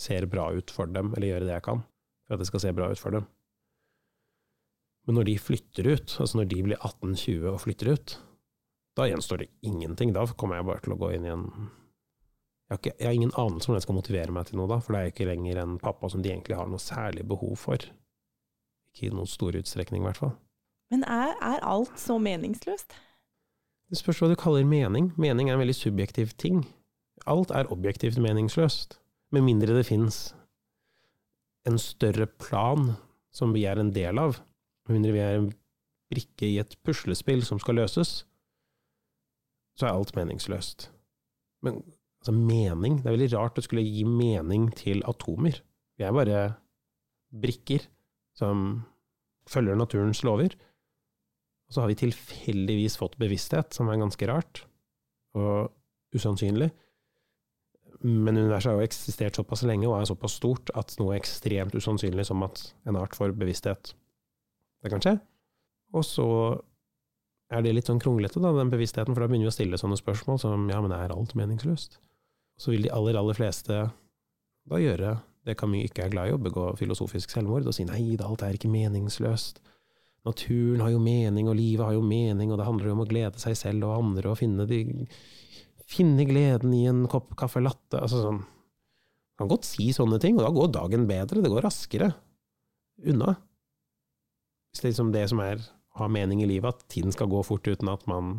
ser 0.00 0.26
bra 0.30 0.48
ut 0.56 0.72
for 0.72 0.90
dem, 0.90 1.12
eller 1.14 1.34
gjøre 1.34 1.46
det 1.46 1.56
jeg 1.58 1.66
kan 1.68 1.84
for 2.30 2.38
at 2.38 2.44
det 2.44 2.46
skal 2.46 2.62
se 2.62 2.70
bra 2.78 2.86
ut 2.92 3.00
for 3.02 3.10
dem. 3.10 3.26
Men 5.06 5.16
når 5.16 5.28
de 5.30 5.36
flytter 5.40 5.88
ut, 5.88 6.16
altså 6.20 6.38
når 6.38 6.48
de 6.50 6.62
blir 6.66 6.80
18-20 6.80 7.46
og 7.50 7.60
flytter 7.62 7.92
ut, 7.94 8.16
da 8.98 9.06
gjenstår 9.08 9.42
det 9.42 9.50
ingenting. 9.66 10.12
Da 10.14 10.26
kommer 10.36 10.58
jeg 10.58 10.68
bare 10.68 10.84
til 10.84 10.94
å 10.94 10.98
gå 11.00 11.12
inn 11.16 11.28
i 11.28 11.34
en 11.34 11.46
jeg 12.70 12.76
har, 12.76 12.78
ikke, 12.78 12.98
jeg 13.00 13.08
har 13.08 13.16
ingen 13.18 13.32
anelse 13.34 13.66
om 13.66 13.74
det 13.74 13.82
skal 13.82 13.96
motivere 13.96 14.30
meg 14.30 14.46
til 14.46 14.60
noe 14.60 14.70
da, 14.70 14.76
for 14.78 14.94
det 14.94 14.98
er 15.00 15.08
ikke 15.10 15.24
lenger 15.26 15.58
en 15.58 15.72
pappa 15.82 16.06
som 16.12 16.20
de 16.22 16.30
egentlig 16.30 16.54
har 16.54 16.68
noe 16.70 16.78
særlig 16.78 17.24
behov 17.26 17.56
for. 17.58 17.82
Ikke 18.94 19.08
i 19.08 19.10
noen 19.10 19.26
stor 19.26 19.58
utstrekning, 19.58 20.04
i 20.04 20.06
hvert 20.06 20.20
fall. 20.20 20.36
Men 20.94 21.02
er, 21.02 21.32
er 21.42 21.64
alt 21.66 21.98
så 21.98 22.20
meningsløst? 22.22 22.94
Det 23.90 23.98
spørs 23.98 24.22
hva 24.22 24.28
du 24.30 24.36
kaller 24.38 24.62
mening. 24.62 25.10
Mening 25.18 25.50
er 25.50 25.56
en 25.56 25.64
veldig 25.64 25.74
subjektiv 25.74 26.36
ting. 26.38 26.62
Alt 27.26 27.50
er 27.50 27.72
objektivt 27.74 28.22
meningsløst, 28.22 29.00
med 29.34 29.48
mindre 29.48 29.74
det 29.74 29.88
fins 29.90 30.28
en 31.66 31.78
større 31.78 32.28
plan 32.38 32.92
som 33.34 33.50
vi 33.54 33.66
er 33.66 33.82
en 33.82 33.90
del 33.94 34.18
av, 34.22 34.38
med 34.90 34.98
mindre 34.98 35.14
vi 35.14 35.22
er 35.22 35.38
en 35.38 35.50
brikke 36.10 36.48
i 36.48 36.58
et 36.58 36.74
puslespill 36.84 37.44
som 37.46 37.60
skal 37.62 37.78
løses, 37.78 38.24
så 39.78 39.86
er 39.86 39.94
alt 39.94 40.12
meningsløst. 40.16 40.88
Men 41.64 41.80
altså, 42.20 42.34
mening 42.34 42.98
Det 42.98 43.06
er 43.06 43.16
veldig 43.16 43.32
rart 43.36 43.60
å 43.60 43.64
skulle 43.64 43.86
gi 43.86 44.04
mening 44.04 44.70
til 44.76 45.04
atomer. 45.08 45.60
Vi 45.96 46.04
er 46.04 46.16
bare 46.16 46.40
brikker 47.30 47.86
som 48.36 48.82
følger 49.50 49.78
naturens 49.78 50.24
lover. 50.26 50.56
Og 51.68 51.74
så 51.74 51.84
har 51.84 51.90
vi 51.92 52.00
tilfeldigvis 52.02 52.98
fått 52.98 53.18
bevissthet, 53.20 53.74
som 53.74 53.88
er 53.88 54.00
ganske 54.00 54.26
rart 54.26 54.64
og 55.38 55.70
usannsynlig. 56.16 56.72
Men 58.02 58.40
universet 58.40 58.72
har 58.72 58.80
jo 58.80 58.88
eksistert 58.88 59.38
såpass 59.38 59.62
lenge 59.68 59.86
og 59.86 60.00
er 60.00 60.08
såpass 60.08 60.38
stort 60.40 60.72
at 60.74 60.96
noe 60.98 61.14
ekstremt 61.18 61.76
usannsynlig 61.76 62.26
som 62.26 62.42
at 62.42 62.72
en 62.88 62.98
art 62.98 63.14
får 63.14 63.36
bevissthet 63.38 63.92
det 64.80 64.92
kan 64.92 65.02
skje. 65.04 65.16
Og 65.96 66.04
så 66.06 66.28
er 67.50 67.64
det 67.64 67.72
litt 67.74 67.88
sånn 67.90 68.00
kronglete, 68.02 68.40
da, 68.42 68.52
den 68.54 68.70
bevisstheten, 68.70 69.14
for 69.14 69.24
da 69.24 69.30
begynner 69.30 69.48
vi 69.48 69.52
å 69.52 69.56
stille 69.56 69.80
sånne 69.80 69.98
spørsmål 69.98 70.38
som 70.42 70.68
ja, 70.70 70.78
men 70.82 70.94
er 70.94 71.14
alt 71.14 71.34
meningsløst? 71.38 71.98
Så 72.60 72.74
vil 72.74 72.86
de 72.86 72.92
aller, 72.94 73.18
aller 73.18 73.36
fleste 73.36 73.82
da 74.70 74.78
gjøre 74.78 75.16
det 75.48 75.56
Camus 75.58 75.88
ikke 75.88 76.04
er 76.04 76.12
glad 76.12 76.30
i, 76.30 76.36
å 76.36 76.42
begå 76.42 76.68
filosofisk 76.78 77.32
selvmord 77.32 77.66
og 77.66 77.74
si 77.74 77.86
nei, 77.88 78.14
da, 78.20 78.28
alt 78.28 78.44
er 78.44 78.56
ikke 78.56 78.70
meningsløst. 78.70 79.62
Naturen 80.28 80.82
har 80.84 80.92
jo 80.92 81.00
mening, 81.00 81.48
og 81.48 81.56
livet 81.56 81.86
har 81.86 81.96
jo 81.96 82.04
mening, 82.04 82.52
og 82.52 82.60
det 82.60 82.66
handler 82.68 82.90
jo 82.90 82.96
om 82.98 83.04
å 83.06 83.08
glede 83.08 83.40
seg 83.40 83.56
selv 83.56 83.88
og 83.88 83.96
andre, 83.96 84.28
og 84.28 84.38
finne, 84.38 84.66
de, 84.68 85.06
finne 85.88 86.26
gleden 86.28 86.74
i 86.76 86.84
en 86.90 87.06
kopp 87.10 87.32
caffè 87.40 87.62
latte. 87.64 87.96
Altså 87.96 88.20
sånn. 88.26 88.42
Man 89.40 89.48
kan 89.48 89.54
godt 89.54 89.70
si 89.70 89.88
sånne 89.96 90.18
ting, 90.20 90.36
og 90.36 90.44
da 90.44 90.52
går 90.52 90.74
dagen 90.76 91.06
bedre, 91.08 91.40
det 91.40 91.52
går 91.52 91.64
raskere 91.64 92.10
unna. 93.08 93.38
Hvis 94.70 94.82
det 94.82 94.88
er 94.88 94.92
liksom 94.94 95.12
det 95.14 95.24
som 95.32 95.42
er 95.42 95.60
å 95.60 96.04
ha 96.04 96.08
mening 96.12 96.42
i 96.44 96.48
livet, 96.48 96.70
at 96.70 96.86
tiden 96.92 97.12
skal 97.14 97.30
gå 97.30 97.42
fort 97.46 97.66
uten 97.66 97.90
at 97.90 98.06
man 98.10 98.38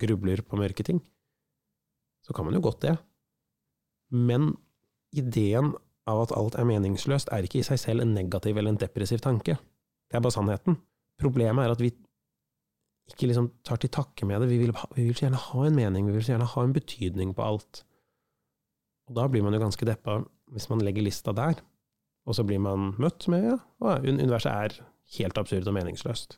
grubler 0.00 0.42
på 0.44 0.58
mørke 0.58 0.84
ting, 0.84 1.00
så 2.26 2.34
kan 2.36 2.48
man 2.48 2.56
jo 2.56 2.64
godt 2.64 2.82
det. 2.84 2.96
Men 4.10 4.52
ideen 5.16 5.72
av 6.08 6.24
at 6.24 6.34
alt 6.36 6.56
er 6.58 6.68
meningsløst, 6.68 7.30
er 7.32 7.46
ikke 7.46 7.60
i 7.60 7.66
seg 7.66 7.80
selv 7.80 8.04
en 8.04 8.14
negativ 8.16 8.56
eller 8.56 8.74
en 8.74 8.80
depressiv 8.80 9.22
tanke. 9.24 9.56
Det 10.08 10.16
er 10.16 10.24
bare 10.24 10.34
sannheten. 10.34 10.78
Problemet 11.20 11.66
er 11.66 11.74
at 11.74 11.82
vi 11.82 11.92
ikke 13.08 13.30
liksom 13.30 13.50
tar 13.64 13.80
til 13.80 13.92
takke 13.92 14.26
med 14.28 14.42
det. 14.42 14.50
Vi 14.50 14.60
vil, 14.60 14.72
vi 14.96 15.06
vil, 15.06 15.16
så 15.16 15.26
gjerne 15.26 15.40
ha 15.40 15.64
en 15.64 15.76
mening, 15.76 16.08
vi 16.08 16.16
vil 16.16 16.24
så 16.24 16.34
gjerne 16.34 16.48
ha 16.52 16.64
en 16.64 16.74
betydning 16.76 17.34
på 17.36 17.44
alt. 17.44 17.82
Og 19.08 19.16
da 19.16 19.24
blir 19.30 19.44
man 19.44 19.56
jo 19.56 19.62
ganske 19.62 19.88
deppa 19.88 20.20
hvis 20.52 20.68
man 20.70 20.82
legger 20.84 21.04
lista 21.04 21.32
der, 21.36 21.60
og 22.28 22.36
så 22.36 22.44
blir 22.44 22.60
man 22.60 22.92
møtt 23.00 23.24
med 23.32 23.46
ja, 23.48 23.94
universet 24.04 24.52
er 24.52 24.76
helt 25.16 25.40
absurd 25.40 25.68
og 25.70 25.74
meningsløst. 25.74 26.36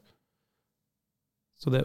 Så 1.61 1.72
det 1.74 1.83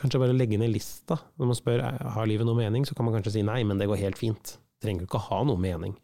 kanskje 0.00 0.20
bare 0.22 0.34
legge 0.34 0.58
ned 0.58 0.72
lista. 0.72 1.18
Når 1.38 1.50
man 1.50 1.58
spør 1.58 1.82
har 2.16 2.26
livet 2.26 2.48
noe 2.48 2.58
mening, 2.58 2.86
så 2.88 2.96
kan 2.96 3.06
man 3.06 3.14
kanskje 3.14 3.36
si 3.36 3.44
nei, 3.46 3.60
men 3.66 3.78
det 3.78 3.88
går 3.90 4.00
helt 4.00 4.18
fint. 4.18 4.56
Det 4.56 4.86
trenger 4.86 5.06
ikke 5.06 5.20
å 5.20 5.28
ha 5.28 5.42
noe 5.46 5.60
mening. 5.60 5.94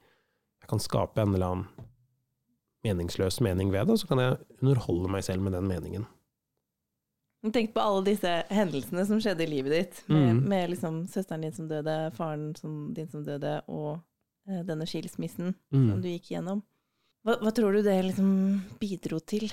Jeg 0.62 0.70
kan 0.70 0.83
skape 0.83 1.24
en 1.24 1.35
eller 1.35 1.55
annen 1.55 1.88
meningsløs 2.87 3.40
mening 3.44 3.72
ved 3.72 3.88
det, 3.88 3.96
og 3.96 4.03
så 4.03 4.09
kan 4.09 4.22
jeg 4.22 4.38
underholde 4.61 5.11
meg 5.12 5.24
selv 5.26 5.44
med 5.44 5.57
den 5.57 5.68
meningen. 5.68 6.07
Tenk 7.53 7.72
på 7.72 7.81
alle 7.81 8.05
disse 8.05 8.31
hendelsene 8.53 9.07
som 9.09 9.20
skjedde 9.20 9.46
i 9.46 9.48
livet 9.48 9.72
ditt, 9.72 10.00
med, 10.12 10.26
mm. 10.37 10.40
med 10.53 10.72
liksom 10.74 11.03
søsteren 11.09 11.46
din 11.46 11.55
som 11.57 11.68
døde, 11.70 11.96
faren 12.16 12.50
som, 12.57 12.90
din 12.96 13.09
som 13.09 13.24
døde, 13.24 13.55
og 13.72 14.03
eh, 14.48 14.61
denne 14.68 14.85
skilsmissen 14.88 15.55
mm. 15.72 15.87
som 15.88 16.03
du 16.05 16.11
gikk 16.12 16.35
gjennom. 16.35 16.61
Hva, 17.26 17.37
hva, 17.37 17.52
tror 17.52 17.76
du 17.76 17.83
det 17.85 17.98
liksom 18.06 18.30
bidro 18.80 19.20
til? 19.20 19.50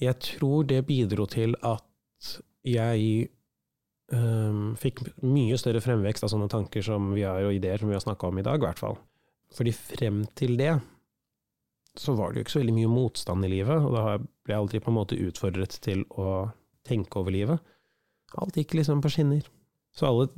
Jeg 0.00 0.16
tror 0.24 0.64
det 0.68 0.86
bidro 0.88 1.26
til 1.28 1.52
at 1.66 2.30
jeg 2.64 3.28
um, 4.14 4.72
fikk 4.80 5.02
mye 5.20 5.58
større 5.60 5.82
fremvekst 5.84 6.24
av 6.24 6.32
sånne 6.32 6.48
tanker 6.52 6.84
som 6.84 7.12
vi 7.12 7.26
har, 7.28 7.44
og 7.44 7.56
ideer 7.56 7.80
som 7.80 7.92
vi 7.92 7.96
har 7.98 8.04
snakka 8.04 8.30
om 8.30 8.40
i 8.40 8.46
dag, 8.46 8.60
i 8.60 8.66
hvert 8.68 8.80
fall. 8.80 8.96
Fordi 9.52 9.74
frem 9.76 10.24
til 10.38 10.56
det 10.60 10.78
så 11.98 12.14
var 12.16 12.30
det 12.30 12.40
jo 12.40 12.46
ikke 12.46 12.54
så 12.54 12.60
veldig 12.62 12.76
mye 12.76 12.90
motstand 12.92 13.44
i 13.44 13.50
livet, 13.50 13.82
og 13.82 13.92
da 13.96 14.04
ble 14.16 14.54
jeg 14.54 14.60
aldri 14.62 14.80
på 14.80 14.92
en 14.92 14.96
måte 14.96 15.18
utfordret 15.20 15.74
til 15.84 16.04
å 16.16 16.48
tenke 16.86 17.20
over 17.20 17.34
livet. 17.34 17.72
Alt 18.40 18.56
gikk 18.56 18.76
liksom 18.78 19.02
på 19.02 19.10
skinner. 19.12 19.42
Så 19.92 20.06
alle 20.06 20.28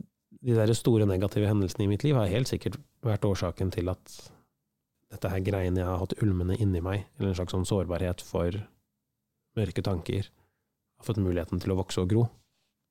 de 0.42 0.56
der 0.56 0.72
store 0.74 1.06
negative 1.06 1.46
hendelsene 1.46 1.84
i 1.84 1.90
mitt 1.92 2.06
liv 2.06 2.16
har 2.18 2.32
helt 2.32 2.50
sikkert 2.50 2.80
vært 3.04 3.26
årsaken 3.28 3.70
til 3.74 3.92
at 3.92 4.16
dette 5.12 5.28
her 5.28 5.42
greiene 5.44 5.82
jeg 5.82 5.88
har 5.88 6.00
hatt 6.00 6.14
ulmende 6.24 6.56
inni 6.60 6.80
meg, 6.84 7.04
eller 7.18 7.32
en 7.32 7.38
slags 7.40 7.54
sånn 7.54 7.68
sårbarhet 7.68 8.24
for 8.24 8.56
mørke 9.58 9.84
tanker, 9.84 10.30
har 10.98 11.06
fått 11.08 11.20
muligheten 11.20 11.60
til 11.60 11.74
å 11.74 11.78
vokse 11.82 12.00
og 12.00 12.08
gro. 12.12 12.24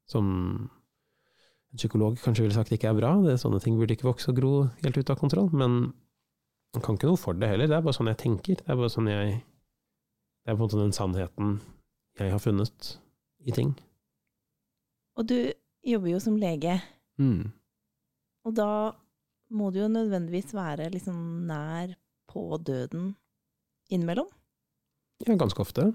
Som 0.10 0.28
en 1.72 1.80
psykolog 1.80 2.20
kanskje 2.22 2.46
ville 2.46 2.56
sagt 2.58 2.74
ikke 2.76 2.92
er 2.92 2.98
bra, 3.00 3.16
det 3.24 3.36
er 3.36 3.42
sånne 3.42 3.62
ting 3.64 3.80
burde 3.80 3.96
ikke 3.96 4.10
vokse 4.10 4.30
og 4.32 4.38
gro 4.38 4.54
helt 4.84 5.00
ut 5.00 5.14
av 5.14 5.20
kontroll, 5.22 5.50
men 5.56 5.94
man 6.72 6.84
kan 6.86 6.98
ikke 6.98 7.10
noe 7.10 7.20
for 7.20 7.38
det 7.38 7.50
heller, 7.52 7.68
det 7.68 7.78
er 7.78 7.86
bare 7.86 7.98
sånn 7.98 8.12
jeg 8.12 8.22
tenker. 8.22 8.60
Det 8.62 8.70
er 8.70 8.80
bare 8.80 8.92
sånn 8.92 9.10
jeg 9.12 9.40
Det 10.42 10.50
er 10.50 10.56
på 10.56 10.64
en 10.64 10.66
måte 10.66 10.78
den 10.80 10.96
sannheten 10.96 11.50
jeg 12.18 12.32
har 12.34 12.42
funnet 12.42 12.96
i 13.46 13.54
ting. 13.54 13.76
Og 15.20 15.28
du 15.30 15.38
jobber 15.86 16.10
jo 16.10 16.22
som 16.24 16.40
lege. 16.42 16.80
Mm. 17.22 17.52
Og 18.48 18.56
da 18.58 18.72
må 19.54 19.70
du 19.70 19.84
jo 19.84 19.90
nødvendigvis 19.92 20.56
være 20.56 20.90
liksom 20.96 21.46
nær 21.46 21.94
på 22.32 22.46
døden 22.66 23.12
innimellom? 23.92 24.30
Ja, 25.28 25.36
ganske 25.38 25.62
ofte. 25.62 25.92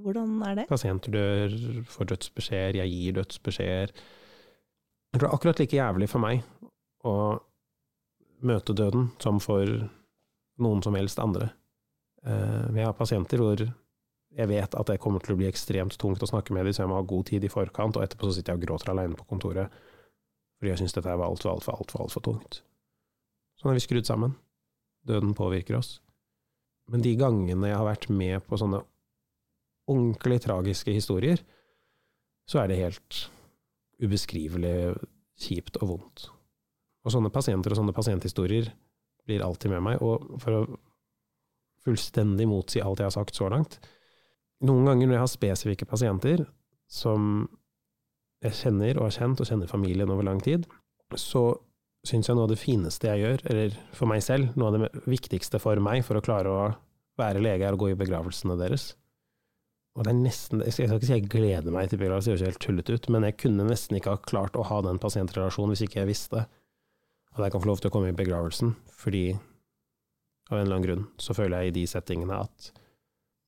Hvordan 0.00 0.40
er 0.42 0.58
det? 0.58 0.68
Pasienter 0.70 1.12
dør, 1.14 1.56
får 1.86 2.10
dødsbeskjeder, 2.14 2.80
jeg 2.80 2.94
gir 2.94 3.18
dødsbeskjeder. 3.18 3.92
Jeg 5.14 5.20
tror 5.20 5.28
det 5.28 5.30
er 5.30 5.36
akkurat 5.36 5.60
like 5.62 5.76
jævlig 5.76 6.08
for 6.10 6.24
meg 6.24 6.42
å 7.06 7.14
møte 8.44 8.74
døden 8.74 9.12
som 9.22 9.38
for 9.42 9.68
noen 10.62 10.82
som 10.82 10.96
helst 10.98 11.20
andre. 11.22 11.52
Eh, 12.26 12.66
vi 12.74 12.82
har 12.82 12.96
pasienter 12.98 13.38
hvor 13.38 13.62
jeg 14.34 14.50
vet 14.50 14.74
at 14.74 14.90
det 14.90 14.98
kommer 15.02 15.22
til 15.22 15.36
å 15.36 15.38
bli 15.38 15.46
ekstremt 15.46 15.94
tungt 16.00 16.22
å 16.24 16.28
snakke 16.28 16.54
med 16.56 16.66
dem, 16.66 16.74
så 16.74 16.82
jeg 16.82 16.90
må 16.90 16.98
ha 16.98 17.06
god 17.06 17.28
tid 17.30 17.44
i 17.46 17.52
forkant, 17.52 17.96
og 17.98 18.02
etterpå 18.02 18.26
så 18.26 18.38
sitter 18.38 18.54
jeg 18.54 18.62
og 18.62 18.66
gråter 18.66 18.94
alene 18.94 19.18
på 19.18 19.28
kontoret 19.30 19.82
fordi 20.58 20.70
jeg 20.70 20.80
syns 20.80 20.94
dette 20.96 21.12
var 21.12 21.28
altfor, 21.28 21.50
altfor, 21.52 21.76
altfor, 21.76 22.04
altfor 22.06 22.22
tungt. 22.24 22.60
Sånn 23.60 23.72
er 23.72 23.76
vi 23.76 23.82
skrudd 23.84 24.06
sammen. 24.08 24.36
Døden 25.08 25.34
påvirker 25.36 25.78
oss. 25.78 25.98
Men 26.92 27.04
de 27.04 27.14
gangene 27.16 27.70
jeg 27.70 27.78
har 27.78 27.86
vært 27.88 28.08
med 28.12 28.44
på 28.48 28.58
sånne 28.60 28.82
ordentlig 29.90 30.40
tragiske 30.44 30.94
historier, 30.96 31.40
så 32.48 32.62
er 32.62 32.70
det 32.70 32.80
helt 32.80 33.20
ubeskrivelig 34.04 34.94
kjipt 35.40 35.78
og 35.80 35.90
vondt. 35.94 36.26
Og 37.04 37.12
sånne 37.12 37.32
pasienter 37.32 37.72
og 37.72 37.80
sånne 37.80 37.96
pasienthistorier 37.96 38.70
blir 39.24 39.44
alltid 39.44 39.72
med 39.72 39.84
meg. 39.84 40.04
Og 40.04 40.40
for 40.40 40.56
å 40.56 40.62
fullstendig 41.84 42.46
motsi 42.48 42.80
alt 42.80 43.02
jeg 43.02 43.10
har 43.10 43.14
sagt 43.14 43.36
så 43.36 43.50
langt 43.52 43.76
Noen 44.64 44.86
ganger 44.88 45.08
når 45.08 45.16
jeg 45.18 45.20
har 45.20 45.32
spesifikke 45.32 45.88
pasienter 45.88 46.44
som 46.88 47.44
jeg 48.44 48.56
kjenner 48.56 48.96
og 48.96 49.08
har 49.08 49.14
kjent, 49.16 49.40
og 49.40 49.48
kjenner 49.48 49.68
familien 49.68 50.08
over 50.12 50.24
lang 50.24 50.38
tid, 50.44 50.64
så 51.20 51.50
syns 52.04 52.28
jeg 52.28 52.36
noe 52.36 52.46
av 52.46 52.52
det 52.52 52.60
fineste 52.60 53.08
jeg 53.08 53.22
gjør, 53.22 53.46
eller 53.52 53.78
for 53.96 54.10
meg 54.10 54.24
selv, 54.24 54.52
noe 54.58 54.70
av 54.70 54.76
det 54.76 55.06
viktigste 55.08 55.60
for 55.62 55.80
meg 55.82 56.04
for 56.06 56.20
å 56.20 56.24
klare 56.24 56.52
å 56.52 56.66
være 57.20 57.42
lege, 57.42 57.64
er 57.66 57.76
å 57.76 57.80
gå 57.80 57.92
i 57.92 57.98
begravelsene 57.98 58.58
deres. 58.60 58.92
Og 59.94 60.04
det 60.04 60.10
er 60.10 60.18
nesten, 60.18 60.60
Jeg 60.64 60.74
skal 60.74 60.96
ikke 60.96 61.06
si 61.06 61.14
jeg 61.14 61.30
gleder 61.30 61.74
meg 61.74 61.88
til 61.90 62.00
begravelse, 62.02 62.32
det 62.32 62.34
høres 62.34 62.48
helt 62.50 62.62
tullete 62.64 62.96
ut, 62.96 63.08
men 63.14 63.26
jeg 63.28 63.38
kunne 63.44 63.66
nesten 63.68 63.96
ikke 63.96 64.16
ha 64.16 64.22
klart 64.26 64.58
å 64.58 64.66
ha 64.66 64.80
den 64.82 64.98
pasientrelasjonen 64.98 65.74
hvis 65.74 65.84
ikke 65.86 66.02
jeg 66.02 66.10
visste 66.10 66.44
at 66.44 67.42
jeg 67.42 67.54
kan 67.54 67.62
få 67.62 67.70
lov 67.70 67.82
til 67.82 67.90
å 67.90 67.94
komme 67.94 68.10
i 68.10 68.16
begravelsen, 68.16 68.74
fordi 68.94 69.26
av 70.50 70.58
en 70.58 70.64
eller 70.64 70.76
annen 70.76 70.86
grunn 70.86 71.04
så 71.18 71.34
føler 71.34 71.62
jeg 71.62 71.72
i 71.72 71.76
de 71.78 71.84
settingene 71.90 72.42
at 72.44 72.70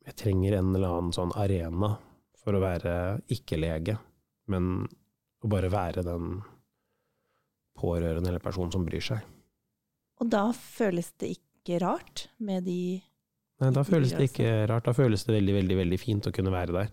jeg 0.07 0.19
trenger 0.23 0.57
en 0.57 0.73
eller 0.75 0.91
annen 0.91 1.15
sånn 1.15 1.35
arena 1.39 1.97
for 2.39 2.55
å 2.55 2.63
være 2.63 2.95
ikke-lege, 3.35 3.99
men 4.51 4.87
å 5.43 5.51
bare 5.51 5.71
være 5.71 6.07
den 6.07 6.39
pårørende 7.79 8.31
eller 8.31 8.43
personen 8.43 8.73
som 8.75 8.87
bryr 8.87 9.05
seg. 9.05 9.25
Og 10.21 10.31
da 10.33 10.49
føles 10.57 11.13
det 11.21 11.35
ikke 11.37 11.81
rart 11.85 12.29
med 12.39 12.67
de 12.69 13.03
Nei, 13.57 13.71
da 13.73 13.81
føles 13.89 14.11
det 14.13 14.27
ikke 14.29 14.51
rart. 14.69 14.85
Da 14.85 14.93
føles 14.93 15.23
det 15.25 15.33
veldig, 15.33 15.55
veldig, 15.57 15.77
veldig 15.79 15.99
fint 16.01 16.27
å 16.29 16.33
kunne 16.37 16.53
være 16.53 16.75
der. 16.77 16.91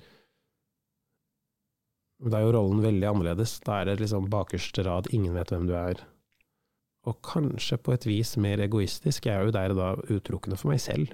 Da 2.23 2.39
er 2.39 2.45
jo 2.45 2.53
rollen 2.55 2.79
veldig 2.79 3.09
annerledes. 3.09 3.57
Da 3.67 3.81
er 3.81 3.89
det 3.89 3.97
liksom 3.99 4.29
bakerste 4.31 4.85
rad, 4.87 5.09
ingen 5.11 5.35
vet 5.35 5.51
hvem 5.51 5.67
du 5.67 5.73
er 5.75 5.99
og 7.09 7.19
kanskje 7.25 7.77
på 7.83 7.93
et 7.95 8.05
vis 8.07 8.35
mer 8.39 8.61
egoistisk. 8.63 9.27
Jeg 9.27 9.35
er 9.35 9.47
jo 9.47 9.55
der 9.55 9.75
da 9.75 9.89
utelukkende 10.07 10.57
for 10.59 10.71
meg 10.71 10.79
selv. 10.83 11.11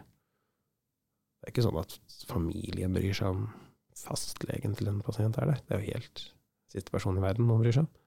Det 1.39 1.47
er 1.47 1.53
ikke 1.53 1.65
sånn 1.65 1.79
at 1.81 1.95
familien 2.29 2.93
bryr 2.93 3.15
seg 3.15 3.33
om 3.33 3.47
fastlegen 3.97 4.75
til 4.77 4.91
en 4.91 5.01
pasient 5.03 5.39
er 5.39 5.49
der. 5.49 5.63
Det 5.65 5.75
er 5.75 5.81
jo 5.81 5.95
helt 5.95 6.25
siste 6.69 6.93
person 6.93 7.17
i 7.17 7.23
verden 7.23 7.47
man 7.49 7.63
bryr 7.63 7.73
seg 7.73 7.87
om. 7.87 7.98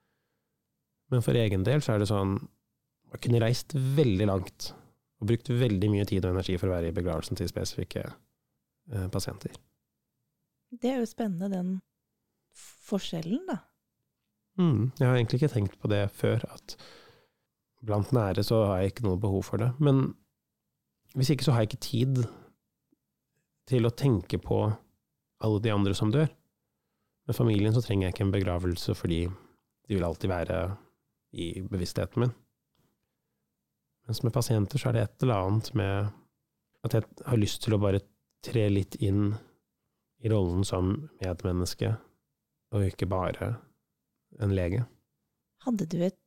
Men 1.12 1.24
for 1.24 1.36
egen 1.36 1.64
del 1.66 1.82
så 1.84 1.94
er 1.94 2.02
det 2.02 2.08
sånn 2.10 2.38
Man 3.12 3.20
kunne 3.20 3.42
reist 3.42 3.74
veldig 3.76 4.26
langt 4.30 4.70
og 5.20 5.28
brukt 5.28 5.50
veldig 5.52 5.90
mye 5.92 6.06
tid 6.08 6.24
og 6.24 6.32
energi 6.32 6.56
for 6.58 6.70
å 6.70 6.74
være 6.74 6.88
i 6.88 6.94
begravelsen 6.96 7.38
til 7.38 7.50
spesifikke 7.50 8.00
eh, 8.08 9.08
pasienter. 9.12 9.52
Det 10.72 10.88
er 10.88 11.02
jo 11.02 11.06
spennende, 11.06 11.50
den 11.52 11.74
forskjellen, 12.88 13.44
da. 13.46 13.58
Mm, 14.58 14.90
jeg 14.98 15.06
har 15.06 15.18
egentlig 15.18 15.38
ikke 15.38 15.52
tenkt 15.52 15.76
på 15.78 15.92
det 15.92 16.00
før, 16.16 16.42
at 16.56 16.74
blant 17.84 18.10
nære 18.16 18.42
så 18.48 18.64
har 18.70 18.80
jeg 18.80 18.94
ikke 18.94 19.06
noe 19.06 19.20
behov 19.20 19.44
for 19.46 19.62
det. 19.62 19.68
Men 19.78 20.16
hvis 21.14 21.30
ikke 21.36 21.46
så 21.46 21.54
har 21.54 21.62
jeg 21.62 21.70
ikke 21.70 21.86
tid 21.86 22.24
til 23.68 23.86
å 23.86 23.94
tenke 23.94 24.40
på 24.42 24.64
alle 25.42 25.62
de 25.62 25.72
andre 25.74 25.94
som 25.94 26.10
dør. 26.12 26.30
Med 27.26 27.36
familien 27.36 27.74
så 27.74 27.82
trenger 27.84 28.08
jeg 28.08 28.16
ikke 28.16 28.26
en 28.26 28.34
begravelse 28.34 28.94
fordi 28.98 29.26
de 29.28 29.96
vil 29.96 30.06
alltid 30.06 30.30
være 30.30 30.58
i 31.32 31.62
bevisstheten 31.64 32.24
min. 32.24 32.34
Mens 34.06 34.22
med 34.22 34.34
pasienter 34.34 34.80
så 34.80 34.90
er 34.90 34.96
det 34.96 35.04
et 35.06 35.24
eller 35.24 35.46
annet 35.46 35.70
med 35.78 36.12
at 36.82 36.96
jeg 36.96 37.06
har 37.26 37.38
lyst 37.38 37.62
til 37.64 37.76
å 37.76 37.80
bare 37.82 38.02
tre 38.42 38.66
litt 38.72 38.98
inn 38.98 39.30
i 40.22 40.30
rollen 40.30 40.66
som 40.66 40.94
medmenneske, 41.22 41.94
og 42.74 42.86
ikke 42.86 43.08
bare 43.10 43.54
en 44.42 44.54
lege. 44.54 44.84
Hadde 45.66 45.86
du 45.86 45.98
et 46.02 46.18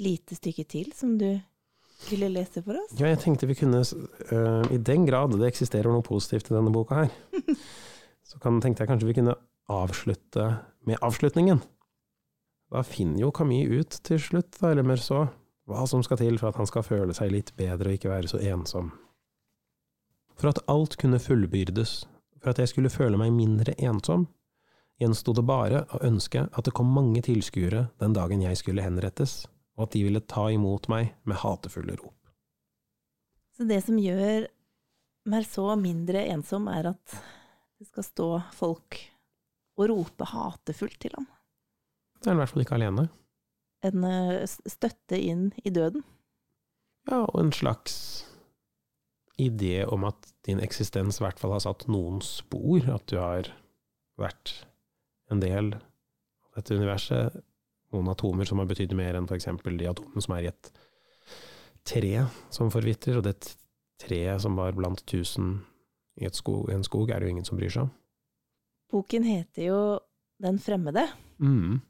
lite 0.00 0.36
stykke 0.38 0.64
til 0.68 0.92
som 0.96 1.18
du 1.20 1.28
ville 2.08 2.30
lese 2.32 2.62
for 2.64 2.78
oss? 2.80 2.94
Ja, 2.98 3.10
jeg 3.10 3.20
tenkte 3.22 3.48
vi 3.50 3.56
kunne, 3.58 3.82
uh, 3.84 4.64
i 4.72 4.80
den 4.80 5.06
grad 5.08 5.36
det 5.36 5.50
eksisterer 5.52 5.92
noe 5.92 6.04
positivt 6.06 6.50
i 6.50 6.56
denne 6.56 6.72
boka 6.74 7.04
her, 7.04 7.12
så 8.28 8.40
kan, 8.40 8.60
tenkte 8.64 8.84
jeg 8.84 8.92
kanskje 8.92 9.10
vi 9.10 9.18
kunne 9.20 9.36
avslutte 9.72 10.48
med 10.88 11.00
avslutningen. 11.04 11.60
Da 12.72 12.80
finner 12.82 13.20
jo 13.20 13.32
Camille 13.36 13.82
ut 13.82 13.98
til 14.06 14.20
slutt, 14.20 14.56
da, 14.56 14.70
eller 14.72 14.86
mer 14.86 15.00
så, 15.00 15.26
hva 15.68 15.84
som 15.88 16.02
skal 16.04 16.18
til 16.22 16.38
for 16.40 16.48
at 16.48 16.60
han 16.60 16.68
skal 16.68 16.86
føle 16.86 17.14
seg 17.16 17.32
litt 17.34 17.52
bedre 17.58 17.90
og 17.90 17.98
ikke 17.98 18.12
være 18.12 18.30
så 18.32 18.40
ensom. 18.40 18.88
For 20.40 20.48
at 20.48 20.62
alt 20.72 20.96
kunne 21.00 21.20
fullbyrdes, 21.20 22.06
for 22.40 22.52
at 22.54 22.62
jeg 22.62 22.72
skulle 22.72 22.92
føle 22.92 23.20
meg 23.20 23.34
mindre 23.36 23.76
ensom, 23.76 24.24
gjensto 25.00 25.34
det 25.36 25.44
bare 25.44 25.84
å 25.92 26.00
ønske 26.06 26.46
at 26.48 26.64
det 26.64 26.74
kom 26.76 26.88
mange 26.94 27.20
tilskuere 27.26 27.90
den 28.00 28.16
dagen 28.16 28.42
jeg 28.44 28.58
skulle 28.60 28.84
henrettes, 28.84 29.42
og 29.76 29.86
at 29.86 29.94
de 29.96 30.06
ville 30.06 30.24
ta 30.24 30.48
imot 30.52 30.88
meg 30.92 31.12
med 31.28 31.42
hatefulle 31.44 31.98
rop. 32.00 32.16
Så 33.52 33.68
det 33.68 33.82
som 33.84 34.00
gjør 34.00 34.48
Merceau 35.28 35.76
mindre 35.78 36.24
ensom, 36.32 36.66
er 36.72 36.94
at 36.94 37.20
det 37.78 37.90
skal 37.90 38.06
stå 38.06 38.30
folk 38.56 38.96
og 39.76 39.88
rope 39.92 40.26
hatefullt 40.32 40.98
til 41.04 41.14
ham? 41.18 41.28
Det 42.22 42.30
er 42.30 42.34
han 42.34 42.38
i 42.38 42.42
hvert 42.44 42.52
fall 42.54 42.64
ikke 42.64 42.78
alene. 42.78 43.08
En 43.82 44.04
eh, 44.06 44.44
støtte 44.46 45.18
inn 45.18 45.48
i 45.66 45.72
døden? 45.74 46.04
Ja, 47.10 47.24
og 47.24 47.38
en 47.40 47.50
slags 47.54 47.96
idé 49.42 49.82
om 49.90 50.04
at 50.06 50.28
din 50.46 50.60
eksistens 50.62 51.18
i 51.18 51.24
hvert 51.24 51.40
fall 51.42 51.54
har 51.56 51.64
satt 51.64 51.88
noen 51.90 52.20
spor, 52.22 52.86
at 52.94 53.08
du 53.10 53.16
har 53.18 53.50
vært 54.20 54.54
en 55.32 55.42
del 55.42 55.72
av 55.74 56.60
dette 56.60 56.78
universet. 56.78 57.40
Noen 57.92 58.08
atomer 58.12 58.48
som 58.48 58.62
har 58.62 58.70
betydd 58.70 58.94
mer 58.96 59.18
enn 59.18 59.26
f.eks. 59.28 59.50
de 59.66 59.90
atomene 59.90 60.22
som 60.24 60.36
er 60.36 60.46
i 60.46 60.52
et 60.52 60.70
tre 61.84 62.14
som 62.54 62.70
forvitrer, 62.72 63.18
og 63.18 63.26
det 63.26 63.56
treet 64.00 64.40
som 64.44 64.56
var 64.56 64.76
blant 64.78 65.02
tusen 65.10 65.58
i 66.16 66.28
skog, 66.32 66.70
en 66.70 66.84
skog, 66.86 67.10
er 67.10 67.20
det 67.20 67.28
jo 67.28 67.34
ingen 67.34 67.48
som 67.48 67.58
bryr 67.58 67.72
seg 67.72 67.88
om. 67.88 67.92
Boken 68.92 69.24
heter 69.24 69.68
jo 69.70 69.80
Den 70.42 70.58
fremmede. 70.58 71.04
Mm. 71.38 71.80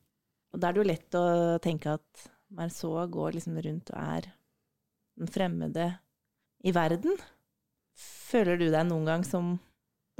Og 0.53 0.61
da 0.61 0.69
er 0.69 0.75
det 0.75 0.83
jo 0.83 0.89
lett 0.91 1.17
å 1.19 1.27
tenke 1.65 1.97
at 1.97 2.27
Marceau 2.53 3.01
går 3.09 3.39
liksom 3.39 3.57
rundt 3.65 3.93
og 3.95 3.99
er 3.99 4.29
den 5.21 5.31
fremmede 5.31 5.89
i 6.65 6.73
verden. 6.75 7.17
Føler 7.99 8.61
du 8.61 8.69
deg 8.73 8.87
noen 8.89 9.09
gang 9.09 9.27
som 9.27 9.57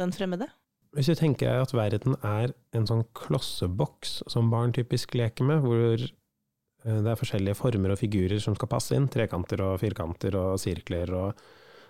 den 0.01 0.13
fremmede? 0.15 0.49
Hvis 0.93 1.09
du 1.09 1.17
tenker 1.17 1.63
at 1.63 1.73
verden 1.73 2.19
er 2.21 2.53
en 2.77 2.89
sånn 2.89 3.07
klosseboks 3.17 4.23
som 4.33 4.51
barn 4.53 4.75
typisk 4.77 5.15
leker 5.17 5.47
med, 5.49 5.63
hvor 5.65 5.97
eh, 5.97 6.99
det 7.05 7.09
er 7.15 7.21
forskjellige 7.21 7.57
former 7.57 7.95
og 7.95 8.01
figurer 8.01 8.43
som 8.45 8.57
skal 8.59 8.69
passe 8.73 8.97
inn, 8.97 9.09
trekanter 9.13 9.65
og 9.65 9.79
firkanter 9.81 10.37
og 10.37 10.61
sirkler, 10.61 11.15
og, 11.17 11.41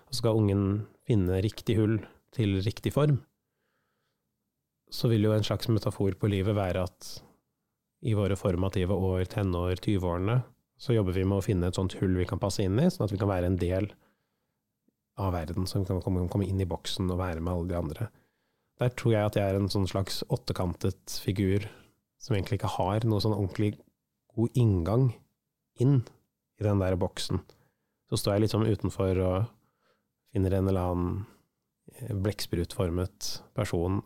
og 0.07 0.19
skal 0.19 0.39
ungen 0.39 0.85
finne 1.07 1.41
riktig 1.43 1.75
hull 1.81 1.97
til 2.35 2.61
riktig 2.63 2.95
form, 2.95 3.19
så 4.93 5.11
vil 5.11 5.27
jo 5.27 5.35
en 5.35 5.45
slags 5.45 5.67
metafor 5.67 6.15
på 6.19 6.31
livet 6.31 6.55
være 6.55 6.85
at 6.87 7.11
i 8.03 8.13
våre 8.17 8.35
formative 8.35 8.95
år, 8.95 9.23
tenår, 9.31 9.77
20-årene, 9.79 10.41
så 10.77 10.95
jobber 10.95 11.15
vi 11.15 11.23
med 11.23 11.39
å 11.39 11.45
finne 11.45 11.69
et 11.69 11.77
sånt 11.77 11.95
hull 12.01 12.17
vi 12.19 12.27
kan 12.27 12.41
passe 12.41 12.65
inn 12.65 12.79
i, 12.81 12.89
sånn 12.91 13.05
at 13.05 13.13
vi 13.13 13.19
kan 13.21 13.31
være 13.31 13.47
en 13.47 13.59
del 13.61 13.87
av 15.21 15.31
verden, 15.35 15.67
som 15.69 15.85
kan 15.87 16.01
komme, 16.03 16.45
inn 16.45 16.61
i 16.61 16.67
boksen 16.67 17.11
og 17.13 17.21
være 17.21 17.39
med 17.43 17.53
alle 17.53 17.69
de 17.69 17.79
andre. 17.79 18.09
Der 18.81 18.91
tror 18.97 19.13
jeg 19.13 19.29
at 19.29 19.37
jeg 19.37 19.47
er 19.47 19.59
en 19.59 19.71
sånn 19.71 19.87
slags 19.87 20.23
åttekantet 20.33 21.19
figur 21.23 21.67
som 22.21 22.35
egentlig 22.35 22.59
ikke 22.59 22.75
har 22.75 23.05
noe 23.07 23.21
sånn 23.23 23.35
ordentlig 23.35 23.75
god 24.33 24.57
inngang 24.57 25.11
inn 25.83 26.01
i 26.59 26.65
den 26.65 26.81
der 26.81 26.97
boksen. 26.99 27.43
Så 28.09 28.19
står 28.19 28.35
jeg 28.35 28.45
litt 28.45 28.55
sånn 28.55 28.67
utenfor 28.67 29.21
og 29.23 29.37
finner 30.33 30.57
en 30.57 30.69
eller 30.69 30.89
annen 30.89 31.21
eh, 31.93 32.13
blekksprutformet 32.15 33.29
person 33.55 34.01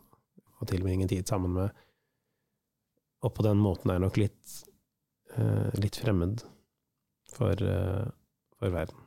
og 0.58 0.68
tilbringer 0.68 1.08
tid 1.10 1.30
sammen 1.30 1.54
med, 1.56 1.84
og 3.24 3.34
på 3.34 3.44
den 3.46 3.60
måten 3.62 3.92
er 3.92 4.02
nok 4.02 4.18
litt, 4.20 4.54
uh, 5.36 5.68
litt 5.80 5.98
fremmed 6.00 6.42
for, 7.34 7.58
uh, 7.62 8.08
for 8.58 8.74
verden. 8.74 9.04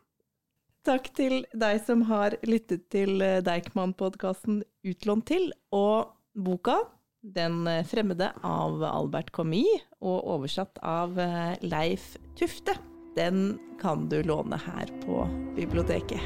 Takk 0.88 1.12
til 1.14 1.44
deg 1.54 1.78
som 1.86 2.08
har 2.10 2.34
lyttet 2.42 2.88
til 2.90 3.22
eh, 3.22 3.38
Deichman-podkasten 3.46 4.64
Utlånt 4.90 5.28
til, 5.30 5.52
og 5.70 6.16
boka 6.34 6.80
Den 7.22 7.70
fremmede 7.86 8.32
av 8.42 8.82
Albert 8.82 9.30
Camus, 9.30 9.86
og 10.02 10.26
oversatt 10.26 10.82
av 10.82 11.14
Leif 11.62 12.16
Tufte. 12.34 12.74
Den 13.14 13.60
kan 13.78 14.10
du 14.10 14.24
låne 14.26 14.58
her 14.58 14.90
på 15.06 15.22
biblioteket. 15.54 16.26